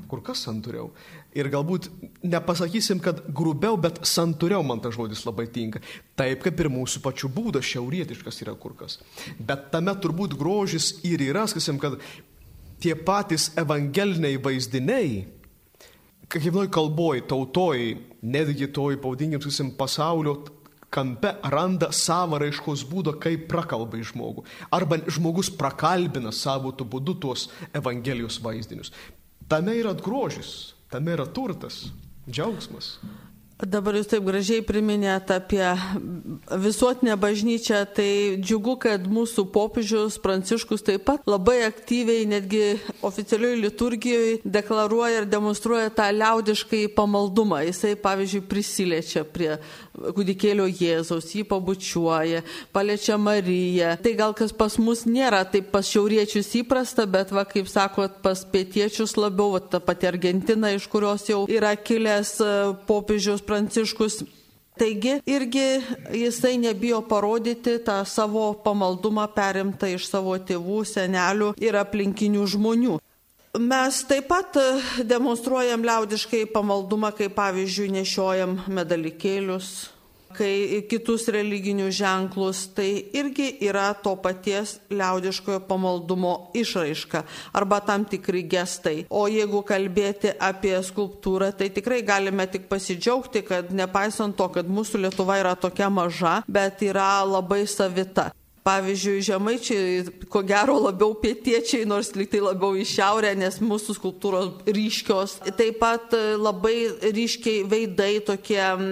kur 0.09 0.23
kas 0.25 0.43
santūriau. 0.47 0.91
Ir 1.37 1.49
galbūt 1.53 1.89
nepasakysim, 2.27 3.01
kad 3.03 3.23
grubiau, 3.35 3.79
bet 3.81 4.01
santūriau 4.07 4.63
man 4.67 4.83
tas 4.85 4.95
žodis 4.97 5.25
labai 5.27 5.49
tinka. 5.53 5.83
Taip 6.19 6.45
kaip 6.45 6.61
ir 6.61 6.71
mūsų 6.73 7.03
pačių 7.05 7.31
būdas 7.35 7.67
šiaurietiškas 7.69 8.43
yra 8.45 8.55
kur 8.61 8.77
kas. 8.79 8.99
Bet 9.39 9.71
tame 9.73 9.95
turbūt 9.99 10.37
grožis 10.39 10.97
ir 11.07 11.25
yra, 11.25 11.47
sakysim, 11.51 11.81
kad 11.83 11.99
tie 12.83 12.95
patys 12.95 13.51
evangeliniai 13.59 14.39
vaizdiniai, 14.43 15.25
kiekvienoj 16.29 16.71
kalboj, 16.75 17.25
tautoj, 17.31 17.91
netgi 18.23 18.71
toj, 18.75 19.01
pavadinkim, 19.03 19.43
sakysim, 19.43 19.73
pasaulio 19.79 20.39
kampe 20.95 21.35
randa 21.53 21.91
savo 21.93 22.39
raiškos 22.41 22.87
būdą, 22.89 23.19
kaip 23.21 23.47
prakalba 23.51 23.99
į 24.01 24.07
žmogų. 24.13 24.45
Arba 24.73 25.01
žmogus 25.09 25.51
prakalbina 25.53 26.33
savo 26.33 26.73
tų 26.73 26.87
būdų 26.95 27.19
tuos 27.25 27.49
Evangelijos 27.77 28.41
vaizdinius. 28.45 28.93
Tame 29.49 29.79
yra 29.81 29.95
grožis, 29.97 30.75
tame 30.93 31.15
yra 31.17 31.25
turtas, 31.27 31.87
džiaugsmas. 32.29 32.99
Dabar 33.59 33.97
jūs 33.99 34.07
taip 34.07 34.23
gražiai 34.23 34.63
priminėt 34.63 35.33
apie 35.35 35.65
visuotinę 36.63 37.17
bažnyčią, 37.19 37.81
tai 37.91 38.11
džiugu, 38.39 38.77
kad 38.85 39.09
mūsų 39.11 39.49
popiežius 39.51 40.21
Pranciškus 40.23 40.87
taip 40.87 41.03
pat 41.09 41.27
labai 41.27 41.65
aktyviai, 41.67 42.29
netgi 42.31 42.77
oficialiui 43.03 43.59
liturgijoje 43.65 44.37
deklaruoja 44.47 45.25
ir 45.25 45.27
demonstruoja 45.27 45.91
tą 45.91 46.07
liaudiškai 46.15 46.85
pamaldumą. 46.95 47.65
Jisai, 47.67 47.97
pavyzdžiui, 47.99 48.45
prisiliečia 48.47 49.25
prie 49.27 49.57
kūdikėlio 49.99 50.69
Jėzaus, 50.71 51.33
jį 51.35 51.43
pabučiuoja, 51.51 52.45
paliečia 52.71 53.19
Mariją. 53.19 53.97
Tai 53.99 54.15
gal 54.23 54.37
kas 54.39 54.55
pas 54.55 54.79
mus 54.79 55.03
nėra 55.09 55.43
taip 55.51 55.73
pas 55.75 55.83
šiauriečius 55.83 56.53
įprasta, 56.63 57.09
bet, 57.11 57.35
va, 57.35 57.43
kaip 57.49 57.67
sakot, 57.67 58.21
pas 58.23 58.45
pietiečius 58.55 59.17
labiau, 59.19 59.57
va, 59.57 59.63
ta 59.67 59.83
pati 59.83 60.07
Argentina, 60.07 60.71
iš 60.71 60.87
kurios 60.91 61.27
jau 61.27 61.43
yra 61.51 61.75
kilęs 61.75 62.35
e, 62.39 62.55
popiežius 62.87 63.43
Pranciškus. 63.49 64.23
Taigi 64.79 65.17
irgi 65.27 65.67
jisai 66.15 66.59
nebijo 66.61 67.01
parodyti 67.09 67.79
tą 67.83 68.05
savo 68.07 68.53
pamaldumą 68.63 69.25
perimtą 69.35 69.91
iš 69.97 70.07
savo 70.07 70.37
tėvų, 70.39 70.85
senelių 70.87 71.55
ir 71.59 71.79
aplinkinių 71.81 72.47
žmonių. 72.55 72.99
Mes 73.59 74.03
taip 74.07 74.29
pat 74.31 74.55
demonstruojam 75.03 75.83
liaudiškai 75.83 76.45
pamaldumą, 76.53 77.11
kai 77.17 77.27
pavyzdžiui 77.33 77.89
nešiojam 77.97 78.59
medalikėlius, 78.71 79.89
kai 80.39 80.83
kitus 80.91 81.27
religinius 81.35 81.97
ženklus, 81.99 82.65
tai 82.77 82.89
irgi 83.17 83.51
yra 83.67 83.91
to 84.03 84.15
paties 84.23 84.77
liaudiškojo 84.91 85.61
pamaldumo 85.69 86.35
išraiška 86.59 87.25
arba 87.59 87.81
tam 87.85 88.05
tikri 88.09 88.45
gestai. 88.49 89.05
O 89.11 89.27
jeigu 89.31 89.65
kalbėti 89.67 90.33
apie 90.39 90.77
skulptūrą, 90.87 91.51
tai 91.59 91.71
tikrai 91.75 92.01
galime 92.07 92.47
tik 92.51 92.69
pasidžiaugti, 92.71 93.43
kad 93.49 93.73
nepaisant 93.75 94.37
to, 94.39 94.49
kad 94.55 94.69
mūsų 94.71 95.05
Lietuva 95.05 95.39
yra 95.43 95.55
tokia 95.59 95.91
maža, 95.91 96.41
bet 96.49 96.83
yra 96.87 97.25
labai 97.27 97.65
savita. 97.67 98.31
Pavyzdžiui, 98.69 99.25
žemaičiai, 99.25 100.27
ko 100.29 100.43
gero 100.47 100.77
labiau 100.83 101.15
pietiečiai, 101.17 101.87
nors 101.89 102.11
liktai 102.17 102.41
labiau 102.45 102.77
į 102.77 102.85
šiaurę, 102.89 103.33
nes 103.39 103.59
mūsų 103.65 103.97
skulptūros 103.97 104.69
ryškios. 104.69 105.39
Taip 105.59 105.81
pat 105.81 106.13
e, 106.17 106.37
labai 106.37 106.77
ryškiai 107.17 107.65
veidai 107.69 108.19
tokie 108.27 108.61
m, 108.61 108.85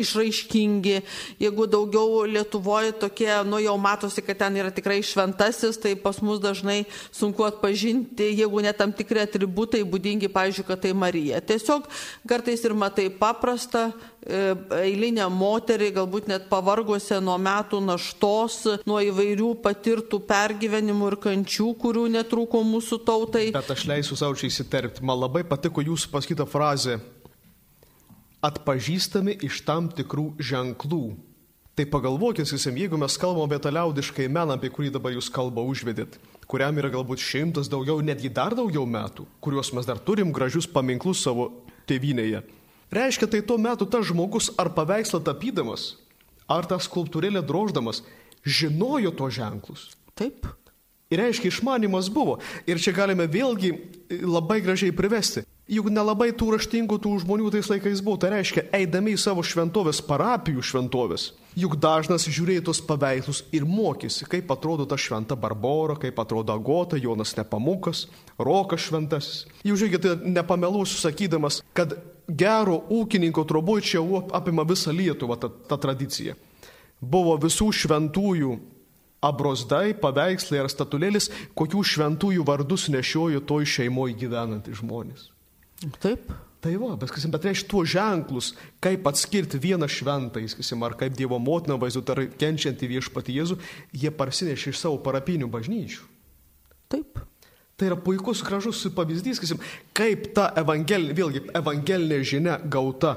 išraiškingi. 0.00 0.96
Jeigu 1.42 1.66
daugiau 1.70 2.22
Lietuvoje 2.30 2.94
tokie, 3.02 3.30
nu 3.48 3.60
jau 3.62 3.76
matosi, 3.80 4.22
kad 4.24 4.38
ten 4.44 4.60
yra 4.60 4.70
tikrai 4.74 5.00
šventasis, 5.06 5.80
tai 5.82 5.96
pas 5.98 6.20
mus 6.22 6.42
dažnai 6.42 6.84
sunku 7.10 7.46
atpažinti, 7.48 8.30
jeigu 8.38 8.62
net 8.64 8.78
tam 8.80 8.94
tikri 8.94 9.24
atributai 9.24 9.82
būdingi, 9.88 10.30
pavyzdžiui, 10.30 10.68
kad 10.70 10.84
tai 10.86 10.94
Marija. 10.94 11.42
Tiesiog 11.42 11.90
kartais 12.30 12.62
ir 12.66 12.76
matai 12.78 13.10
paprastą 13.10 13.90
E, 14.20 14.52
eilinę 14.84 15.24
moterį, 15.32 15.86
galbūt 15.96 16.26
net 16.28 16.42
pavargusią 16.50 17.22
nuo 17.24 17.38
metų 17.40 17.78
naštos, 17.80 18.58
nuo 18.84 18.98
įvairių 19.04 19.50
patirtų 19.64 20.20
pergyvenimų 20.28 21.12
ir 21.12 21.16
kančių, 21.24 21.70
kurių 21.80 22.04
netrūko 22.16 22.60
mūsų 22.66 23.00
tautai. 23.06 23.46
Bet 23.54 23.72
aš 23.72 23.86
leisiu 23.90 24.18
savo 24.18 24.36
čia 24.38 24.50
įsiterpti. 24.50 25.04
Man 25.06 25.20
labai 25.22 25.42
patiko 25.48 25.84
jūsų 25.84 26.12
pasakyta 26.12 26.46
frazė. 26.50 26.98
Atpažįstami 28.44 29.36
iš 29.46 29.62
tam 29.66 29.90
tikrų 29.92 30.30
ženklų. 30.40 31.02
Tai 31.76 31.86
pagalvokit, 31.88 32.48
sakysim, 32.48 32.76
jeigu 32.80 32.98
mes 33.00 33.16
kalbame 33.20 33.46
apie 33.48 33.60
tą 33.64 33.72
liaudiškai 33.72 34.28
meną, 34.28 34.56
apie 34.56 34.72
kurį 34.72 34.94
dabar 34.96 35.14
jūs 35.14 35.30
kalbą 35.32 35.64
užvedėt, 35.70 36.18
kuriam 36.50 36.76
yra 36.80 36.90
galbūt 36.92 37.22
šimtas 37.24 37.70
daugiau, 37.72 38.02
netgi 38.04 38.32
dar 38.32 38.56
daugiau 38.58 38.84
metų, 38.88 39.28
kuriuos 39.40 39.72
mes 39.76 39.88
dar 39.88 40.00
turim 40.02 40.32
gražius 40.34 40.68
paminklus 40.68 41.22
savo 41.24 41.52
tėvynėje 41.88 42.42
Reiškia, 42.90 43.28
tai 43.30 43.38
tuo 43.46 43.54
metu 43.54 43.86
tas 43.86 44.02
žmogus 44.08 44.50
ar 44.58 44.72
paveikslą 44.74 45.20
tapydamas, 45.22 45.94
ar 46.50 46.66
tą 46.66 46.74
skulptūrėlę 46.82 47.38
droždamas, 47.46 48.02
žinojo 48.44 49.12
to 49.16 49.30
ženklus. 49.30 49.90
Taip. 50.14 50.46
Ir 51.10 51.18
reiškia, 51.18 51.50
išmanimas 51.50 52.06
buvo. 52.12 52.38
Ir 52.70 52.78
čia 52.78 52.92
galime 52.94 53.26
vėlgi 53.26 53.72
labai 54.22 54.60
gražiai 54.62 54.94
privesti. 54.94 55.42
Juk 55.70 55.86
nelabai 55.90 56.32
tų 56.34 56.52
raštingų 56.56 56.96
tų 57.02 57.12
žmonių 57.24 57.50
tais 57.54 57.68
laikais 57.70 58.02
buvo. 58.02 58.18
Tai 58.22 58.30
reiškia, 58.36 58.68
eidami 58.74 59.14
į 59.14 59.20
savo 59.22 59.42
šventovės, 59.46 60.00
parapijų 60.06 60.62
šventovės, 60.66 61.28
juk 61.58 61.76
dažnas 61.82 62.26
žiūrėjo 62.26 62.64
tos 62.66 62.80
paveikslus 62.86 63.44
ir 63.54 63.66
mokėsi, 63.66 64.26
kaip 64.30 64.50
atrodo 64.54 64.86
ta 64.86 64.98
šventa 64.98 65.38
Barbora, 65.38 65.94
kaip 65.98 66.18
atrodo 66.22 66.54
Agota, 66.54 66.98
Jonas 66.98 67.36
Nepamukas, 67.38 68.08
Rokas 68.38 68.86
šventasis. 68.86 69.44
Jau 69.66 69.78
žiūrėkite, 69.78 70.16
nepameluosiu 70.30 70.98
sakydamas, 70.98 71.60
kad 71.74 71.96
gero 72.26 72.80
ūkininko 72.90 73.46
troboj 73.46 73.82
čia 73.82 74.02
apima 74.34 74.66
visą 74.66 74.94
Lietuvą 74.94 75.38
ta, 75.38 75.50
ta 75.50 75.78
tradicija. 75.78 76.38
Buvo 77.00 77.36
visų 77.40 77.70
šventųjų 77.72 78.58
abrosdai, 79.24 79.94
paveikslai 80.00 80.62
ar 80.62 80.68
statulėlis, 80.72 81.28
kokių 81.56 81.82
šventųjų 81.84 82.44
vardus 82.48 82.88
nešiojo 82.92 83.42
toj 83.48 83.68
šeimoje 83.68 84.16
gyvenantys 84.20 84.80
žmonės. 84.80 85.28
Taip. 86.00 86.32
Tai 86.60 86.74
va, 86.76 86.90
bet, 87.00 87.08
kasim, 87.08 87.32
bet 87.32 87.46
reiškia 87.48 87.68
tuos 87.70 87.88
ženklus, 87.88 88.50
kaip 88.84 89.06
atskirti 89.08 89.56
vieną 89.56 89.86
šventą, 89.88 90.42
kasim, 90.58 90.82
ar 90.84 90.92
kaip 91.00 91.14
Dievo 91.16 91.38
motiną 91.40 91.78
vaizduot, 91.80 92.12
ar 92.12 92.20
kenčiantį 92.36 92.90
viešpatį 92.90 93.36
Jėzų, 93.38 93.56
jie 93.96 94.10
parsinešė 94.12 94.74
iš 94.74 94.82
savo 94.82 94.98
parapinių 95.00 95.48
bažnyčių. 95.48 96.04
Taip. 96.92 97.22
Tai 97.80 97.88
yra 97.88 97.96
puikus, 97.96 98.42
gražus 98.44 98.82
pavyzdys, 98.92 99.40
kasim, 99.40 99.62
kaip 99.96 100.34
ta 100.36 100.50
evangelinė, 100.60 101.16
vėlgi, 101.16 101.42
evangelinė 101.56 102.20
žinia 102.28 102.58
gauta 102.60 103.14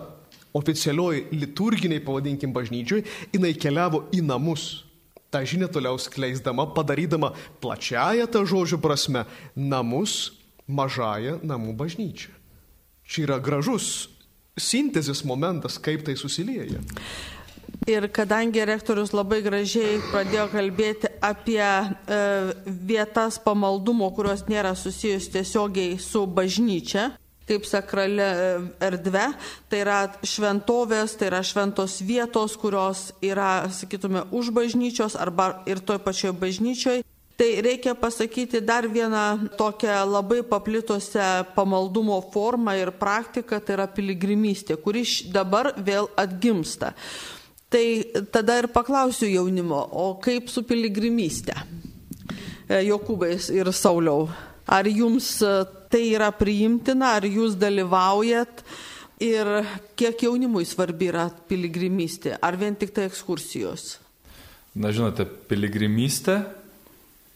oficialioji 0.53 1.27
liturginiai, 1.33 2.03
pavadinkim, 2.03 2.53
bažnyčiui, 2.55 3.03
jinai 3.33 3.53
keliavo 3.57 4.05
į 4.13 4.23
namus. 4.25 4.85
Ta 5.33 5.41
žinia 5.41 5.67
toliau 5.71 5.97
skleisdama, 5.97 6.67
padarydama 6.75 7.31
plačiają 7.63 8.27
tą 8.29 8.43
žodžio 8.45 8.77
prasme 8.81 9.25
namus 9.57 10.31
mažąją 10.69 11.39
namų 11.43 11.73
bažnyčią. 11.77 12.31
Čia 13.03 13.25
yra 13.25 13.39
gražus 13.43 14.09
sintezės 14.59 15.23
momentas, 15.25 15.79
kaip 15.81 16.05
tai 16.05 16.15
susilieja. 16.19 16.79
Ir 17.89 18.05
kadangi 18.13 18.61
rektorius 18.63 19.11
labai 19.11 19.41
gražiai 19.43 19.97
pradėjo 20.11 20.45
kalbėti 20.53 21.09
apie 21.25 21.59
e, 21.59 22.19
vietas 22.63 23.39
pamaldumo, 23.43 24.07
kurios 24.15 24.45
nėra 24.47 24.71
susijus 24.77 25.27
tiesiogiai 25.33 25.97
su 25.99 26.23
bažnyčia, 26.29 27.09
kaip 27.47 27.65
sakrale 27.67 28.27
erdve, 28.83 29.25
tai 29.69 29.81
yra 29.83 29.99
šventovės, 30.23 31.17
tai 31.19 31.29
yra 31.31 31.41
šventos 31.43 31.99
vietos, 32.05 32.55
kurios 32.59 33.09
yra, 33.23 33.65
sakytume, 33.73 34.27
už 34.31 34.53
bažnyčios 34.55 35.17
arba 35.19 35.63
ir 35.69 35.83
toj 35.83 35.99
pačioj 36.03 36.35
bažnyčioj. 36.39 37.03
Tai 37.33 37.49
reikia 37.65 37.95
pasakyti 37.97 38.61
dar 38.61 38.85
vieną 38.85 39.49
tokią 39.57 40.03
labai 40.05 40.43
paplitusią 40.45 41.49
pamaldumo 41.55 42.19
formą 42.33 42.75
ir 42.77 42.91
praktiką, 42.93 43.57
tai 43.57 43.73
yra 43.73 43.87
piligrimystė, 43.89 44.77
kuri 44.77 45.01
dabar 45.33 45.71
vėl 45.81 46.11
atgimsta. 46.13 46.93
Tai 47.73 47.85
tada 48.29 48.59
ir 48.61 48.69
paklausiu 48.69 49.25
jaunimo, 49.31 49.81
o 49.97 50.13
kaip 50.21 50.51
su 50.53 50.61
piligrimystė? 50.61 51.57
E, 52.69 52.83
Jokūbais 52.85 53.49
ir 53.49 53.71
Sauliau, 53.73 54.27
ar 54.69 54.85
jums 54.85 55.39
e, 55.41 55.55
tai 55.93 56.07
yra 56.09 56.31
priimtina, 56.33 57.13
ar 57.19 57.27
jūs 57.29 57.53
dalyvaujat 57.61 58.63
ir 59.21 59.51
kiek 59.99 60.25
jaunimui 60.25 60.65
svarbi 60.65 61.11
yra 61.11 61.27
piligrimystė, 61.49 62.39
ar 62.41 62.57
vien 62.57 62.75
tik 62.79 62.95
tai 62.95 63.05
ekskursijos? 63.11 63.99
Na, 64.73 64.89
žinote, 64.89 65.27
piligrimystė, 65.49 66.39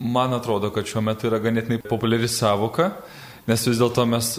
man 0.01 0.33
atrodo, 0.33 0.71
kad 0.73 0.89
šiuo 0.89 1.03
metu 1.05 1.29
yra 1.29 1.37
ganėtinai 1.43 1.77
populiari 1.85 2.29
savoka, 2.31 2.89
nes 3.47 3.67
vis 3.69 3.77
dėlto 3.77 4.07
mes 4.09 4.31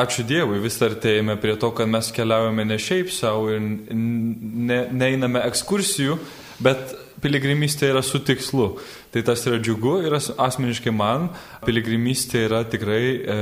ačiū 0.00 0.24
Dievui, 0.26 0.58
vis 0.62 0.80
artėjame 0.82 1.36
prie 1.40 1.54
to, 1.60 1.70
kad 1.76 1.90
mes 1.90 2.10
keliaujame 2.14 2.66
ne 2.66 2.78
šiaip 2.80 3.14
savo 3.14 3.52
ir 3.54 3.62
ne, 3.62 4.80
neiname 4.90 5.42
ekskursijų, 5.46 6.18
bet 6.64 6.96
piligrimystė 7.22 7.90
yra 7.92 8.02
su 8.06 8.20
tikslu. 8.24 8.72
Tai 9.12 9.22
tas 9.26 9.44
yra 9.48 9.60
džiugu 9.62 9.98
ir 10.06 10.16
asmeniškai 10.20 10.92
man 10.94 11.28
piligrimystė 11.66 12.46
yra 12.48 12.62
tikrai 12.68 13.02
e, 13.04 13.40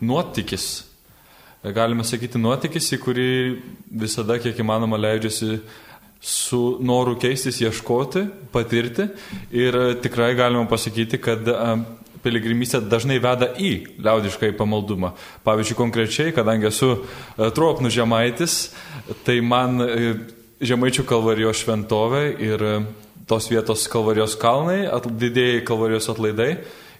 nuotykis. 0.00 0.68
Galime 1.74 2.04
sakyti 2.06 2.38
nuotykis, 2.38 2.92
į 2.94 3.00
kurį 3.02 3.30
visada 4.04 4.38
kiek 4.40 4.58
įmanoma 4.62 4.98
leidžiasi 5.00 5.58
su 6.22 6.78
noru 6.82 7.16
keistis, 7.18 7.60
ieškoti, 7.62 8.24
patirti 8.54 9.08
ir 9.54 9.76
tikrai 10.02 10.32
galima 10.38 10.66
pasakyti, 10.70 11.18
kad 11.22 11.46
piligrimystė 12.22 12.80
dažnai 12.90 13.18
veda 13.22 13.50
į 13.58 13.72
liaudišką 14.02 14.50
pamaldumą. 14.58 15.12
Pavyzdžiui, 15.46 15.78
konkrečiai, 15.78 16.34
kadangi 16.36 16.68
esu 16.70 16.90
e, 16.94 17.50
Tropnų 17.54 17.92
žemaitis, 17.94 18.58
tai 19.26 19.40
man 19.44 19.82
e, 19.84 20.10
Žemaičių 20.58 21.04
kalvarijos 21.06 21.60
šventovė 21.62 22.22
ir 22.42 22.64
e, 22.66 22.72
tos 23.28 23.48
vietos 23.50 23.86
kalvarijos 23.92 24.36
kalnai, 24.40 24.86
didėjai 25.06 25.64
kalvarijos 25.68 26.08
atlaidai 26.12 26.52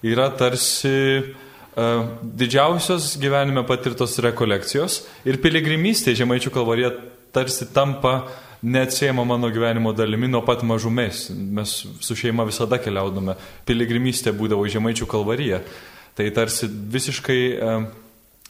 yra 0.07 0.29
tarsi 0.31 0.95
uh, 1.23 2.05
didžiausios 2.23 3.17
gyvenime 3.21 3.65
patirtos 3.67 4.19
rekolekcijos 4.23 5.03
ir 5.27 5.41
piligrimystė 5.43 6.15
Žemaičių 6.19 6.53
kalvarija 6.55 6.93
tarsi 7.35 7.69
tampa 7.75 8.29
neatsiejama 8.63 9.25
mano 9.25 9.51
gyvenimo 9.51 9.93
dalimi 9.95 10.29
nuo 10.29 10.43
pat 10.47 10.65
mažumės. 10.67 11.29
Mes 11.31 11.75
su 12.03 12.17
šeima 12.19 12.47
visada 12.49 12.81
keliaudome. 12.83 13.37
Piligrimystė 13.67 14.33
būdavo 14.35 14.67
Žemaičių 14.67 15.07
kalvariją. 15.11 15.61
Tai 16.19 16.27
tarsi 16.35 16.67
visiškai, 16.67 17.43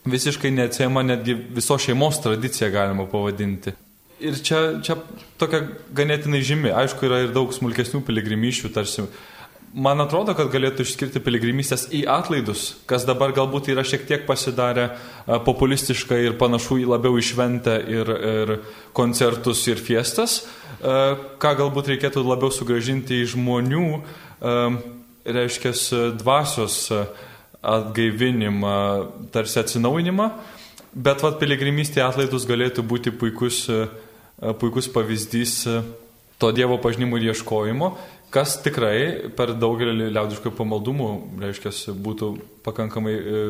visiškai 0.09 0.53
neatsiejama 0.57 1.05
netgi 1.05 1.37
viso 1.59 1.77
šeimos 1.77 2.23
tradicija 2.25 2.71
galima 2.73 3.05
pavadinti. 3.11 3.75
Ir 4.19 4.39
čia, 4.43 4.81
čia 4.83 4.97
tokia 5.39 5.63
ganėtinai 5.95 6.41
žymi. 6.43 6.73
Aišku, 6.75 7.07
yra 7.07 7.23
ir 7.27 7.35
daug 7.35 7.53
smulkesnių 7.55 8.01
piligrimyšių, 8.07 8.71
tarsi 8.75 9.07
Man 9.77 10.01
atrodo, 10.01 10.33
kad 10.33 10.49
galėtų 10.49 10.81
išskirti 10.87 11.21
piligrimystės 11.21 11.91
į 11.93 12.07
atlaidus, 12.09 12.79
kas 12.89 13.05
dabar 13.05 13.35
galbūt 13.37 13.69
yra 13.69 13.83
šiek 13.85 14.07
tiek 14.09 14.23
pasidarę 14.25 14.87
populistiška 15.45 16.17
ir 16.25 16.39
panašu 16.41 16.79
į 16.81 16.87
labiau 16.89 17.19
išventę 17.21 17.75
ir, 17.85 18.09
ir 18.09 18.53
koncertus 18.97 19.67
ir 19.69 19.77
fiestas, 19.77 20.41
ką 20.81 21.53
galbūt 21.61 21.93
reikėtų 21.93 22.25
labiau 22.25 22.49
sugražinti 22.55 23.21
į 23.21 23.29
žmonių, 23.35 23.85
reiškia, 25.37 25.75
dvasios 26.17 26.81
atgaivinimą, 27.61 28.75
tarsi 29.35 29.61
atsinaujinimą, 29.61 30.31
bet 30.97 31.21
vad 31.21 31.37
piligrimystė 31.43 32.07
atlaidus 32.07 32.49
galėtų 32.49 32.87
būti 32.89 33.13
puikus, 33.13 33.67
puikus 34.39 34.91
pavyzdys 34.93 35.65
to 36.39 36.53
Dievo 36.55 36.79
pažinimo 36.83 37.19
ir 37.19 37.33
ieškojimo 37.33 37.97
kas 38.35 38.59
tikrai 38.65 39.31
per 39.37 39.55
daugelį 39.57 40.11
liaudiškų 40.13 40.53
pamaldumų, 40.57 41.09
reiškia, 41.41 41.73
būtų 41.97 42.31
pakankamai 42.67 43.15
e, 43.17 43.43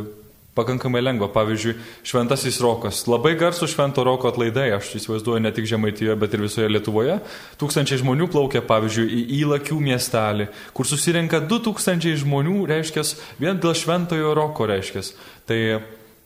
pakankamai 0.58 1.02
lengva. 1.02 1.28
Pavyzdžiui, 1.30 1.76
Šventasis 2.06 2.58
Rokas. 2.62 3.04
Labai 3.10 3.34
garsų 3.38 3.68
Švento 3.70 4.02
Roko 4.06 4.30
atlaidai, 4.30 4.72
aš 4.74 4.90
įsivaizduoju 4.98 5.42
ne 5.44 5.52
tik 5.54 5.68
Žemaitijoje, 5.70 6.16
bet 6.18 6.34
ir 6.34 6.42
visoje 6.42 6.70
Lietuvoje. 6.72 7.18
Tūkstančiai 7.60 8.00
žmonių 8.02 8.26
plaukia, 8.32 8.64
pavyzdžiui, 8.66 9.06
į 9.06 9.22
Įlakių 9.42 9.78
miestelį, 9.86 10.48
kur 10.74 10.90
susirenka 10.90 11.42
2000 11.46 12.18
žmonių, 12.24 12.58
reiškia, 12.72 13.06
vien 13.38 13.62
dėl 13.62 13.76
Šventojo 13.78 14.34
Roko, 14.38 14.66
reiškia. 14.70 15.06
Tai, 15.46 15.62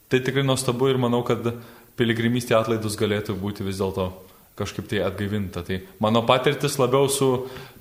tai 0.08 0.24
tikrai 0.24 0.48
nuostabu 0.48 0.88
ir 0.88 1.00
manau, 1.00 1.20
kad 1.28 1.52
piligrimystė 2.00 2.56
atlaidus 2.56 2.96
galėtų 3.00 3.36
būti 3.36 3.68
vis 3.68 3.84
dėlto 3.84 4.14
kažkaip 4.62 4.88
tai 4.90 5.02
atgaivinta. 5.04 5.62
Tai 5.66 5.80
mano 6.02 6.24
patirtis 6.26 6.78
labiau 6.80 7.10
su, 7.12 7.30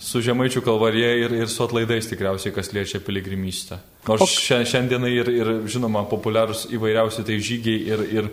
su 0.02 0.22
Žemaičių 0.26 0.64
kalvarė 0.66 1.12
ir, 1.24 1.36
ir 1.44 1.52
su 1.52 1.64
atlaidais 1.66 2.10
tikriausiai, 2.10 2.54
kas 2.56 2.74
liečia 2.76 3.02
piligrimystę. 3.06 3.80
Nors 4.10 4.26
o... 4.26 4.30
šiandienai 4.66 5.12
ir, 5.16 5.30
ir, 5.42 5.52
žinoma, 5.72 6.04
populiarūs 6.12 6.68
įvairiausi 6.76 7.26
tai 7.28 7.38
žygiai 7.42 7.84
ir, 7.92 8.06
ir, 8.20 8.32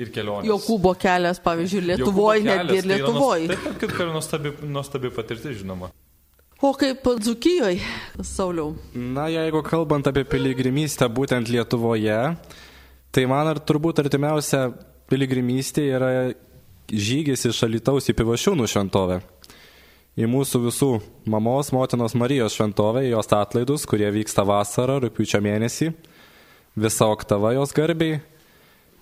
ir 0.00 0.14
kelionės. 0.14 0.48
Jokūbo 0.50 0.94
kelias, 1.00 1.42
pavyzdžiui, 1.44 1.84
Lietuvoje, 1.92 2.46
netgi 2.48 2.80
ir 2.80 2.88
Lietuvoje. 2.94 3.50
Tai 3.52 3.60
taip, 3.68 3.76
kaip 3.84 4.00
ir 4.00 4.10
nuostabi, 4.14 4.54
nuostabi 4.64 5.12
patirtis, 5.14 5.60
žinoma. 5.60 5.92
O 6.64 6.70
kaip 6.72 7.04
Dzukijoje, 7.20 7.82
Sauliau? 8.24 8.72
Na, 8.94 9.26
jeigu 9.28 9.60
kalbant 9.66 10.06
apie 10.08 10.22
piligrimystę 10.24 11.10
būtent 11.12 11.50
Lietuvoje, 11.52 12.18
tai 13.12 13.24
man 13.28 13.50
ar 13.50 13.60
turbūt 13.60 14.00
artimiausia 14.00 14.68
piligrimystė 15.10 15.84
yra 15.96 16.10
žygis 16.90 17.46
iš 17.48 17.62
Alitaus 17.66 18.10
į 18.10 18.16
Pivašiūnų 18.18 18.66
šventovę. 18.70 19.20
Į 20.14 20.28
mūsų 20.30 20.60
visų 20.68 20.90
mamos, 21.26 21.72
motinos 21.74 22.14
Marijos 22.14 22.54
šventovę, 22.54 23.02
jos 23.08 23.32
atlaidus, 23.34 23.86
kurie 23.90 24.06
vyksta 24.14 24.44
vasarą, 24.46 25.00
rūpiučio 25.02 25.40
mėnesį, 25.42 25.90
visa 26.78 27.08
oktava 27.10 27.54
jos 27.56 27.74
garbiai. 27.74 28.20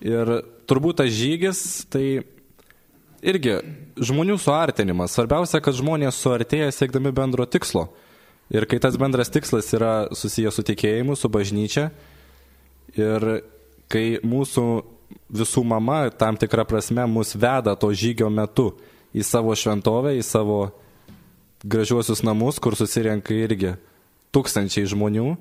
Ir 0.02 0.32
turbūt 0.70 1.02
tas 1.02 1.12
žygis 1.12 1.60
tai 1.92 2.22
irgi 3.22 3.58
žmonių 4.02 4.38
suartinimas. 4.40 5.12
Svarbiausia, 5.14 5.60
kad 5.62 5.76
žmonės 5.76 6.16
suartėja 6.18 6.72
siekdami 6.74 7.12
bendro 7.14 7.46
tikslo. 7.46 7.90
Ir 8.52 8.66
kai 8.68 8.80
tas 8.82 8.98
bendras 9.00 9.30
tikslas 9.32 9.70
yra 9.76 9.92
susijęs 10.16 10.58
su 10.58 10.64
tikėjimu, 10.66 11.14
su 11.16 11.30
bažnyčia, 11.32 11.90
ir 12.98 13.28
kai 13.92 14.18
mūsų 14.24 14.66
visų 15.32 15.64
mama 15.66 16.04
tam 16.10 16.36
tikrą 16.40 16.64
prasme 16.68 17.06
mus 17.10 17.34
veda 17.34 17.74
to 17.78 17.90
žygio 17.92 18.30
metu 18.30 18.72
į 19.12 19.24
savo 19.26 19.54
šventovę, 19.56 20.14
į 20.16 20.24
savo 20.24 20.58
gražiuosius 21.62 22.24
namus, 22.26 22.58
kur 22.62 22.76
susirenka 22.78 23.34
irgi 23.36 23.76
tūkstančiai 24.34 24.88
žmonių. 24.90 25.34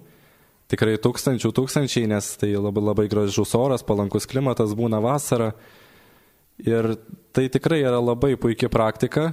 Tikrai 0.72 0.96
tūkstančių 1.04 1.52
tūkstančiai, 1.56 2.08
nes 2.08 2.28
tai 2.40 2.54
labai, 2.56 2.84
labai 2.92 3.08
gražus 3.12 3.56
oras, 3.58 3.84
palankus 3.84 4.28
klimatas 4.30 4.76
būna 4.78 5.02
vasara. 5.04 5.52
Ir 6.62 6.94
tai 7.36 7.48
tikrai 7.52 7.82
yra 7.82 8.00
labai 8.00 8.36
puikia 8.40 8.70
praktika, 8.72 9.32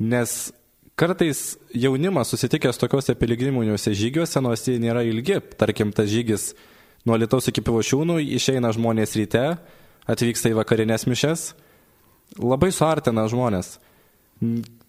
nes 0.00 0.50
kartais 0.98 1.56
jaunimas 1.72 2.32
susitikęs 2.32 2.80
tokiuose 2.80 3.14
piligriminiuose 3.16 3.94
žygiuose, 3.94 4.42
nors 4.42 4.66
jie 4.66 4.76
nėra 4.82 5.04
ilgi, 5.06 5.38
tarkim, 5.60 5.94
tas 5.94 6.10
žygis 6.10 6.50
Nuo 7.06 7.18
Lietuvos 7.18 7.48
iki 7.50 7.62
Pivošiūnų 7.64 8.18
išeina 8.38 8.72
žmonės 8.74 9.14
ryte, 9.18 9.44
atvyksta 10.08 10.50
į 10.50 10.56
vakarinės 10.58 11.06
mišes, 11.08 11.44
labai 12.42 12.70
suartina 12.74 13.26
žmonės. 13.30 13.76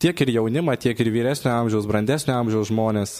Tiek 0.01 0.21
ir 0.23 0.31
jaunimą, 0.37 0.75
tiek 0.81 0.99
ir 1.01 1.09
vyresnio 1.13 1.51
amžiaus, 1.55 1.87
brandesnio 1.89 2.35
amžiaus 2.37 2.69
žmonės. 2.69 3.19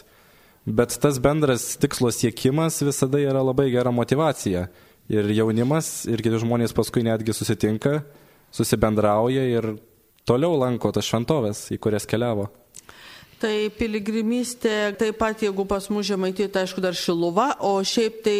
Bet 0.70 0.94
tas 1.02 1.18
bendras 1.22 1.72
tikslo 1.82 2.12
siekimas 2.14 2.82
visada 2.86 3.22
yra 3.22 3.42
labai 3.46 3.70
gera 3.74 3.94
motivacija. 3.96 4.68
Ir 5.10 5.30
jaunimas, 5.34 6.06
ir 6.06 6.22
kiti 6.22 6.42
žmonės 6.44 6.76
paskui 6.78 7.02
netgi 7.06 7.34
susitinka, 7.34 8.04
susibendrauja 8.54 9.48
ir 9.50 9.72
toliau 10.30 10.60
lanko 10.62 10.92
tas 10.94 11.08
šventovės, 11.10 11.70
į 11.74 11.80
kurias 11.82 12.06
keliavo. 12.10 12.50
Tai 13.40 13.70
piligrimystė, 13.72 14.98
taip 15.00 15.16
pat 15.22 15.40
jeigu 15.40 15.64
pas 15.64 15.86
mus 15.88 16.04
žemaitė, 16.10 16.50
tai 16.52 16.66
aišku 16.66 16.82
dar 16.84 16.98
Šiluva, 16.98 17.54
o 17.64 17.78
šiaip 17.88 18.18
tai 18.26 18.40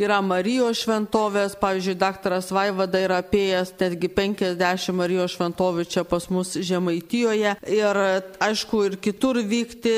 yra 0.00 0.16
Marijos 0.18 0.80
šventovės, 0.82 1.54
pavyzdžiui, 1.60 1.94
daktaras 2.00 2.50
Vaivada 2.50 2.98
yra 3.04 3.20
apėjęs 3.22 3.70
netgi 3.78 4.10
50 4.10 4.98
Marijos 4.98 5.36
šventovių 5.36 5.86
čia 5.86 6.02
pas 6.08 6.26
mus 6.34 6.56
žemaitijoje. 6.58 7.54
Ir 7.70 8.02
aišku 8.42 8.82
ir 8.88 8.98
kitur 9.04 9.38
vykti 9.46 9.94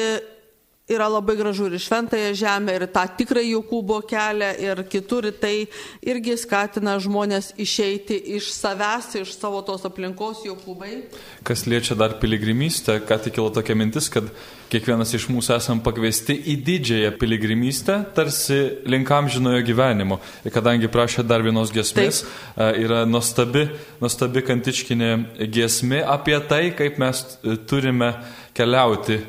yra 0.89 1.07
labai 1.09 1.37
gražu 1.37 1.71
ir 1.71 1.79
šventąją 1.81 2.35
žemę, 2.37 2.75
ir 2.77 2.83
tą 2.93 3.07
tikrą 3.17 3.41
Jokūbo 3.41 4.03
kelią, 4.05 4.51
ir 4.61 4.83
kitur 4.93 5.31
tai 5.41 5.65
irgi 6.05 6.35
skatina 6.37 6.99
žmonės 7.01 7.55
išeiti 7.57 8.19
iš 8.37 8.51
savęs, 8.53 9.15
iš 9.23 9.33
savo 9.33 9.63
tos 9.65 9.87
aplinkos 9.89 10.43
Jokūbai. 10.45 11.07
Kas 11.41 11.65
liečia 11.65 11.97
dar 11.97 12.19
piligrimystę, 12.21 12.99
ką 13.01 13.17
tik 13.25 13.33
kilo 13.39 13.49
tokia 13.49 13.73
mintis, 13.81 14.11
kad 14.13 14.29
kiekvienas 14.69 15.15
iš 15.17 15.31
mūsų 15.33 15.55
esam 15.57 15.81
pakviesti 15.81 16.37
į 16.53 16.59
didžiąją 16.67 17.15
piligrimystę, 17.17 17.97
tarsi 18.17 18.59
linkam 18.85 19.31
žinojo 19.33 19.63
gyvenimo. 19.65 20.19
Ir 20.45 20.53
kadangi 20.53 20.91
prašė 20.93 21.25
dar 21.25 21.41
vienos 21.47 21.73
gesmės, 21.73 22.27
Taip. 22.59 22.77
yra 22.85 23.07
nuostabi, 23.09 23.71
nuostabi 24.05 24.45
kantiškinė 24.45 25.49
gesmė 25.49 26.03
apie 26.05 26.37
tai, 26.45 26.67
kaip 26.77 27.01
mes 27.01 27.25
turime 27.71 28.13
keliauti 28.53 29.23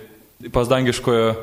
pas 0.52 0.68
dangiškojo 0.68 1.30
e, 1.32 1.38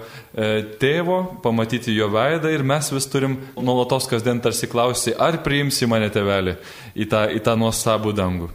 tėvo, 0.80 1.40
pamatyti 1.42 1.94
jo 1.96 2.08
veidą 2.12 2.50
ir 2.52 2.62
mes 2.66 2.92
vis 2.92 3.06
turim 3.10 3.38
nuolatos 3.56 4.06
kasdien 4.10 4.40
tarsi 4.44 4.66
klausti, 4.70 5.14
ar 5.16 5.42
priimsi 5.44 5.86
mane 5.88 6.10
tėvelį 6.12 6.54
į 6.94 7.04
tą, 7.08 7.20
į 7.32 7.40
tą 7.44 7.56
nuostabų 7.58 8.12
dangų. 8.16 8.48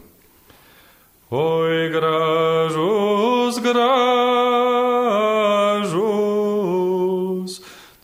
Oi 1.28 1.90
gražus, 1.92 3.58
gražus, 3.60 3.92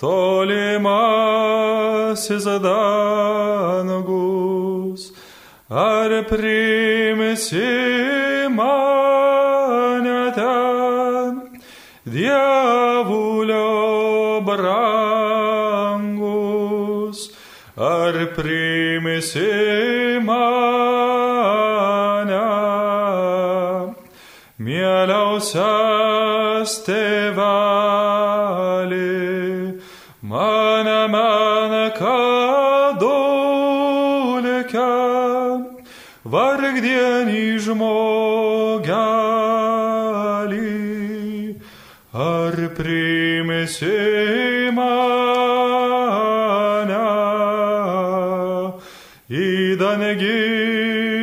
tolimasis 0.02 0.84
dangus, 2.66 4.02
ar 5.70 6.10
priimsi 6.28 7.68
mane 8.52 10.34
Dievulio 10.34 10.83
brangus, 14.56 16.20
ar 17.76 18.14
primisi 18.36 20.20
mane, 20.28 20.44
mieliausias 24.58 26.70
tėveli, 26.86 27.63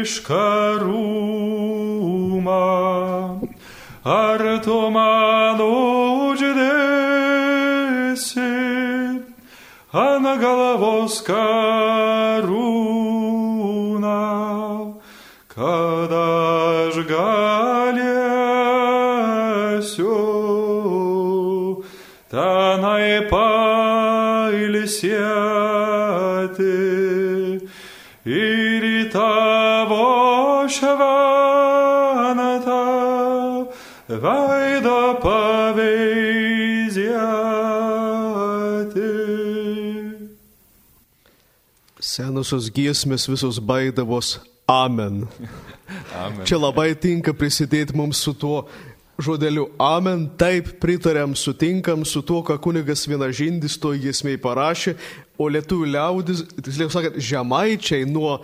danegišką 0.02 0.82
rūmą. 0.82 2.50
Ar 4.04 4.42
tu 4.64 4.90
man 4.90 5.62
uždėsi 5.62 6.72
ant 9.94 10.26
galvos 10.42 11.22
karūną, 11.22 12.58
kad 15.54 16.12
aš 16.12 16.96
galėsiu 17.06 18.22
šventą 32.32 33.68
veidą 34.08 35.02
paveizėti. 35.22 35.92
Senosios 42.02 42.72
giesmės 42.74 43.30
visos 43.30 43.60
baidavos 43.60 44.40
Amen. 44.68 45.28
Amen. 46.24 46.46
Čia 46.48 46.58
labai 46.60 46.96
tinka 46.96 47.34
prisidėti 47.36 47.96
mums 47.96 48.18
su 48.24 48.34
tuo 48.34 48.68
žodeliu 49.22 49.68
Amen, 49.80 50.26
taip 50.40 50.80
pritarėm, 50.82 51.36
sutinkam 51.38 52.06
su 52.08 52.24
tuo, 52.26 52.42
ką 52.44 52.58
kunigas 52.64 53.06
vienažindis 53.10 53.78
to 53.80 53.94
giesmiai 54.00 54.40
parašė, 54.42 54.96
O 55.42 55.48
lietuvių 55.50 55.88
liaudis, 55.96 56.44
tiksliau 56.62 56.92
sakant, 56.94 57.18
žemaičiai 57.18 58.06
nuo 58.10 58.42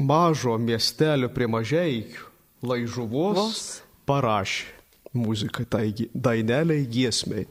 mažo 0.00 0.56
miestelio 0.58 1.30
prie 1.32 1.48
mažeikių 1.50 2.26
laižuvos 2.66 3.38
Vos. 3.38 3.64
parašė 4.08 4.80
muziką 5.16 5.64
tai 5.66 5.90
daineliai 6.14 6.86
giesmiai. 6.86 7.46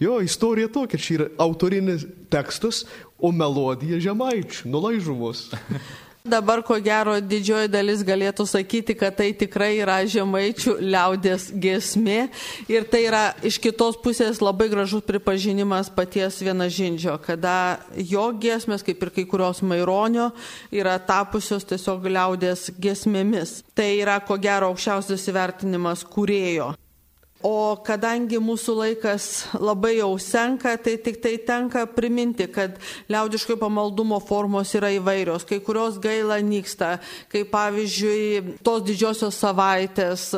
Jo, 0.00 0.18
istorija 0.24 0.68
tokia, 0.72 0.98
čia 0.98 1.14
yra 1.14 1.26
autorinis 1.44 2.06
tekstas, 2.32 2.82
o 3.22 3.30
melodija 3.30 4.00
žemaičių, 4.02 4.70
nuo 4.72 4.80
laižuvos. 4.88 5.50
Dabar, 6.22 6.60
ko 6.62 6.76
gero, 6.78 7.16
didžioji 7.18 7.66
dalis 7.66 8.04
galėtų 8.06 8.44
sakyti, 8.46 8.94
kad 8.94 9.16
tai 9.18 9.32
tikrai 9.34 9.72
yra 9.82 9.96
žemaičių 10.06 10.76
liaudės 10.78 11.48
gesmė 11.50 12.28
ir 12.70 12.86
tai 12.86 13.00
yra 13.08 13.22
iš 13.42 13.58
kitos 13.58 13.98
pusės 13.98 14.38
labai 14.38 14.68
gražus 14.70 15.02
pripažinimas 15.02 15.90
paties 15.90 16.38
vienažindžio, 16.46 17.16
kada 17.26 17.80
jo 17.98 18.28
gesmės, 18.38 18.86
kaip 18.86 19.02
ir 19.02 19.10
kai 19.16 19.26
kurios 19.26 19.64
maironio, 19.66 20.28
yra 20.70 20.94
tapusios 21.02 21.66
tiesiog 21.66 22.06
liaudės 22.06 22.68
gesmėmis. 22.78 23.58
Tai 23.74 23.90
yra, 23.98 24.20
ko 24.22 24.38
gero, 24.38 24.70
aukščiausias 24.70 25.26
įvertinimas 25.26 26.06
kūrėjo. 26.06 26.70
O 27.42 27.74
kadangi 27.82 28.38
mūsų 28.38 28.74
laikas 28.78 29.24
labai 29.58 29.96
jau 29.96 30.12
senka, 30.22 30.76
tai 30.78 30.94
tik 31.02 31.18
tai 31.22 31.34
tenka 31.42 31.82
priminti, 31.90 32.46
kad 32.46 32.76
liaudiškai 33.10 33.56
pamaldumo 33.58 34.20
formos 34.22 34.70
yra 34.78 34.92
įvairios, 34.94 35.42
kai 35.48 35.58
kurios 35.64 35.98
gaila 36.02 36.38
nyksta, 36.44 36.94
kaip 37.32 37.50
pavyzdžiui 37.50 38.58
tos 38.62 38.84
didžiosios 38.86 39.40
savaitės 39.42 40.28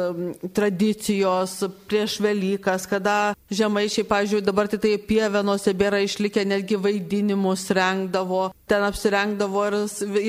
tradicijos 0.57 1.59
prieš 1.91 2.17
Velykas, 2.25 2.89
kada 2.89 3.35
žemaičiai, 3.53 4.09
pavyzdžiui, 4.09 4.45
dabar 4.47 4.73
tai 4.73 4.97
pievenose 4.97 5.77
bėra 5.77 6.01
išlikę 6.07 6.47
netgi 6.49 6.81
vaidinimus 6.81 7.69
rengdavo, 7.77 8.47
ten 8.71 8.85
apsirengdavo 8.87 9.65
ir 9.69 9.77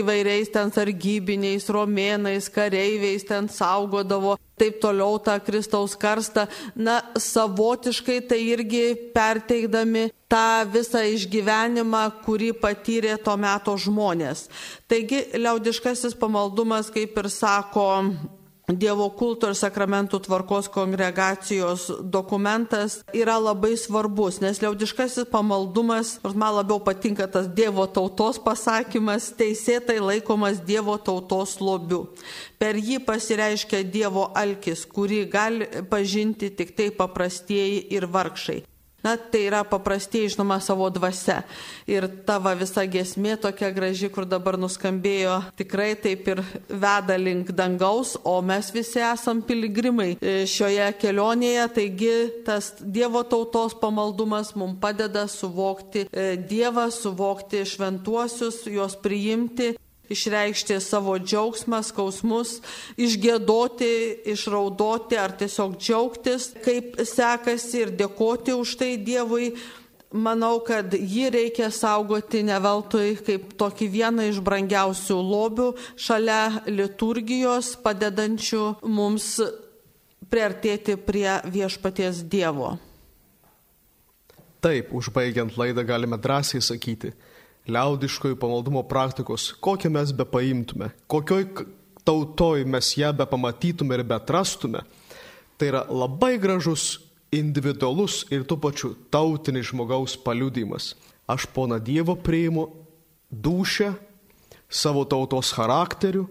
įvairiais 0.01 0.51
ten 0.53 0.71
sargybiniais, 0.75 1.69
romėnais, 1.71 2.49
kareiviais, 2.51 3.23
ten 3.27 3.47
saugodavo 3.51 4.35
taip 4.59 4.79
toliau 4.83 5.19
tą 5.19 5.35
Kristaus 5.43 5.95
karstą, 5.99 6.45
na, 6.75 7.01
savotiškai 7.19 8.21
tai 8.29 8.39
irgi 8.53 8.85
perteikdami 9.15 10.07
tą 10.31 10.63
visą 10.71 11.03
išgyvenimą, 11.15 12.05
kurį 12.25 12.53
patyrė 12.61 13.17
to 13.23 13.35
meto 13.39 13.75
žmonės. 13.75 14.47
Taigi, 14.87 15.25
liaudiškasis 15.35 16.15
pamaldumas, 16.19 16.91
kaip 16.93 17.19
ir 17.19 17.29
sako 17.31 17.87
Dievo 18.65 19.11
kulto 19.13 19.51
ir 19.51 19.57
sakramentų 19.57 20.23
tvarkos 20.25 20.71
kongregacijos 20.73 21.85
dokumentas 22.01 23.03
yra 23.13 23.35
labai 23.37 23.75
svarbus, 23.77 24.39
nes 24.41 24.57
liaudiškasis 24.63 25.29
pamaldumas, 25.29 26.15
nors 26.23 26.33
man 26.33 26.57
labiau 26.57 26.79
patinka 26.81 27.29
tas 27.29 27.45
Dievo 27.45 27.85
tautos 27.85 28.41
pasakymas, 28.41 29.29
teisėtai 29.37 29.99
laikomas 30.01 30.63
Dievo 30.65 30.97
tautos 30.97 31.59
lobiu. 31.61 32.07
Per 32.57 32.73
jį 32.81 33.03
pasireiškia 33.05 33.83
Dievo 33.85 34.31
alkis, 34.33 34.87
kurį 34.89 35.25
gali 35.29 35.69
pažinti 35.85 36.49
tik 36.49 36.73
tai 36.73 36.89
paprastieji 36.89 37.85
ir 37.93 38.09
vargšai. 38.09 38.63
Na, 39.05 39.13
tai 39.17 39.43
yra 39.45 39.61
paprastieji, 39.61 40.31
žinoma, 40.33 40.57
savo 40.63 40.87
dvasia. 40.89 41.43
Ir 41.85 42.07
tavo 42.25 42.49
visa 42.57 42.87
gesmė 42.89 43.35
tokia 43.37 43.69
graži, 43.75 44.09
kur 44.09 44.25
dabar 44.25 44.57
nuskambėjo, 44.57 45.35
tikrai 45.59 45.91
taip 46.01 46.25
ir 46.33 46.41
veda 46.69 47.13
link 47.21 47.51
dangaus, 47.53 48.15
o 48.25 48.39
mes 48.41 48.71
visi 48.73 49.03
esam 49.05 49.43
piligrimai 49.45 50.15
e, 50.17 50.35
šioje 50.49 50.89
kelionėje. 51.03 51.69
Taigi 51.77 52.15
tas 52.47 52.73
Dievo 52.81 53.21
tautos 53.29 53.77
pamaldumas 53.77 54.55
mums 54.57 54.81
padeda 54.81 55.27
suvokti 55.29 56.07
e, 56.09 56.31
Dievą, 56.49 56.89
suvokti 56.89 57.61
šventuosius, 57.69 58.63
juos 58.73 58.97
priimti 59.05 59.75
išreikšti 60.11 60.79
savo 60.83 61.15
džiaugsmą, 61.21 61.81
skausmus, 61.85 62.59
išgėdoti, 62.97 63.93
išraudoti 64.35 65.19
ar 65.19 65.35
tiesiog 65.39 65.77
džiaugtis, 65.79 66.51
kaip 66.65 66.99
sekasi 67.05 67.85
ir 67.85 67.95
dėkoti 67.97 68.55
už 68.55 68.77
tai 68.81 68.95
Dievui. 69.01 69.53
Manau, 70.15 70.61
kad 70.63 70.93
jį 70.95 71.27
reikia 71.33 71.67
saugoti 71.73 72.39
ne 72.47 72.55
veltui 72.63 73.17
kaip 73.19 73.49
tokį 73.59 73.87
vieną 73.91 74.29
iš 74.29 74.39
brangiausių 74.45 75.17
lobių 75.19 75.69
šalia 75.99 76.63
liturgijos, 76.69 77.73
padedančių 77.83 78.63
mums 78.87 79.33
priartėti 80.31 80.95
prie 81.01 81.41
viešpaties 81.51 82.23
Dievo. 82.31 82.75
Taip, 84.63 84.93
užbaigiant 84.97 85.57
laidą 85.59 85.83
galime 85.85 86.17
drąsiai 86.17 86.63
sakyti, 86.63 87.11
liaudiškojų 87.69 88.37
pamaldumo 88.39 88.83
praktikos, 88.87 89.49
kokią 89.63 89.89
mes 89.93 90.13
be 90.13 90.25
paimtume, 90.29 90.91
kokioj 91.11 91.47
tautoj 92.05 92.65
mes 92.69 92.91
ją 92.97 93.11
be 93.17 93.25
pamatytume 93.25 93.97
ir 93.97 94.03
be 94.05 94.15
atrastume, 94.17 94.83
tai 95.57 95.71
yra 95.71 95.85
labai 95.89 96.35
gražus 96.41 96.99
individualus 97.33 98.23
ir 98.31 98.45
tuo 98.45 98.57
pačiu 98.61 98.93
tautinis 99.11 99.71
žmogaus 99.71 100.15
paliudimas. 100.17 100.93
Aš 101.27 101.47
pona 101.49 101.79
Dievo 101.81 102.15
priimu 102.15 102.67
dušę, 103.31 103.93
savo 104.69 105.05
tautos 105.09 105.51
charakteriu 105.55 106.27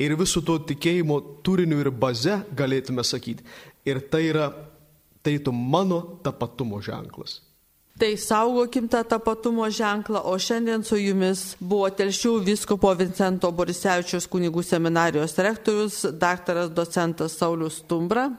ir 0.00 0.16
visų 0.16 0.42
to 0.46 0.56
tikėjimo 0.70 1.20
turiniu 1.44 1.80
ir 1.82 1.90
baze 1.92 2.40
galėtume 2.56 3.04
sakyti. 3.04 3.44
Ir 3.84 4.00
tai 4.12 4.24
yra, 4.30 4.48
tai 5.22 5.36
tu 5.44 5.52
mano 5.52 6.00
tapatumo 6.24 6.80
ženklas. 6.80 7.40
Tai 8.00 8.16
saugokim 8.16 8.86
tą 8.88 9.02
tapatumo 9.04 9.66
ženklą, 9.68 10.22
o 10.24 10.38
šiandien 10.40 10.80
su 10.88 10.96
jumis 10.96 11.42
buvo 11.60 11.90
Telšių 11.92 12.30
viskopo 12.46 12.88
Vincento 12.96 13.50
Borisevičius 13.52 14.24
kunigų 14.32 14.62
seminarijos 14.64 15.34
rektorius, 15.36 15.98
daktaras 16.16 16.70
docentas 16.72 17.36
Saulis 17.36 17.76
Stumbra. 17.82 18.30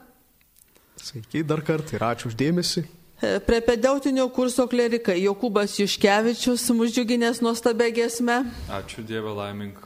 Sveiki 0.97 1.43
dar 1.45 1.61
kartą 1.65 1.93
ir 1.99 2.07
ačiū 2.09 2.31
uždėmesi. 2.31 2.83
E, 3.21 3.35
Prie 3.45 3.61
pedeutinio 3.61 4.25
kurso 4.33 4.65
klerikai 4.69 5.19
Jokūbas 5.27 5.77
Juškevičius, 5.77 6.65
mūsų 6.73 6.95
džiuginės 6.97 7.43
nuostabę 7.45 7.91
gesmę, 7.93 8.39
Ačiū 8.81 9.05
Dievą 9.05 9.35
laimink. 9.37 9.77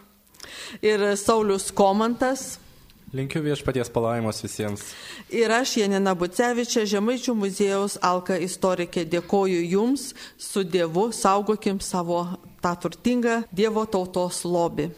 ir 0.82 1.04
Saulis 1.20 1.68
Komantas. 1.76 2.62
Linkiu 3.16 3.39
viešpaties 3.45 3.88
palaimos 3.95 4.41
visiems. 4.43 4.82
Ir 5.32 5.51
aš, 5.55 5.78
Janina 5.80 6.11
Bucevičia, 6.20 6.84
Žemaičių 6.89 7.36
muziejaus 7.39 7.95
Alka 8.03 8.36
istorikė, 8.43 9.05
dėkoju 9.07 9.61
Jums 9.72 10.09
su 10.36 10.66
Dievu, 10.68 11.07
saugokim 11.16 11.80
savo 11.80 12.26
tą 12.59 12.74
turtingą 12.84 13.38
Dievo 13.55 13.86
tautos 13.88 14.41
lobį. 14.43 14.89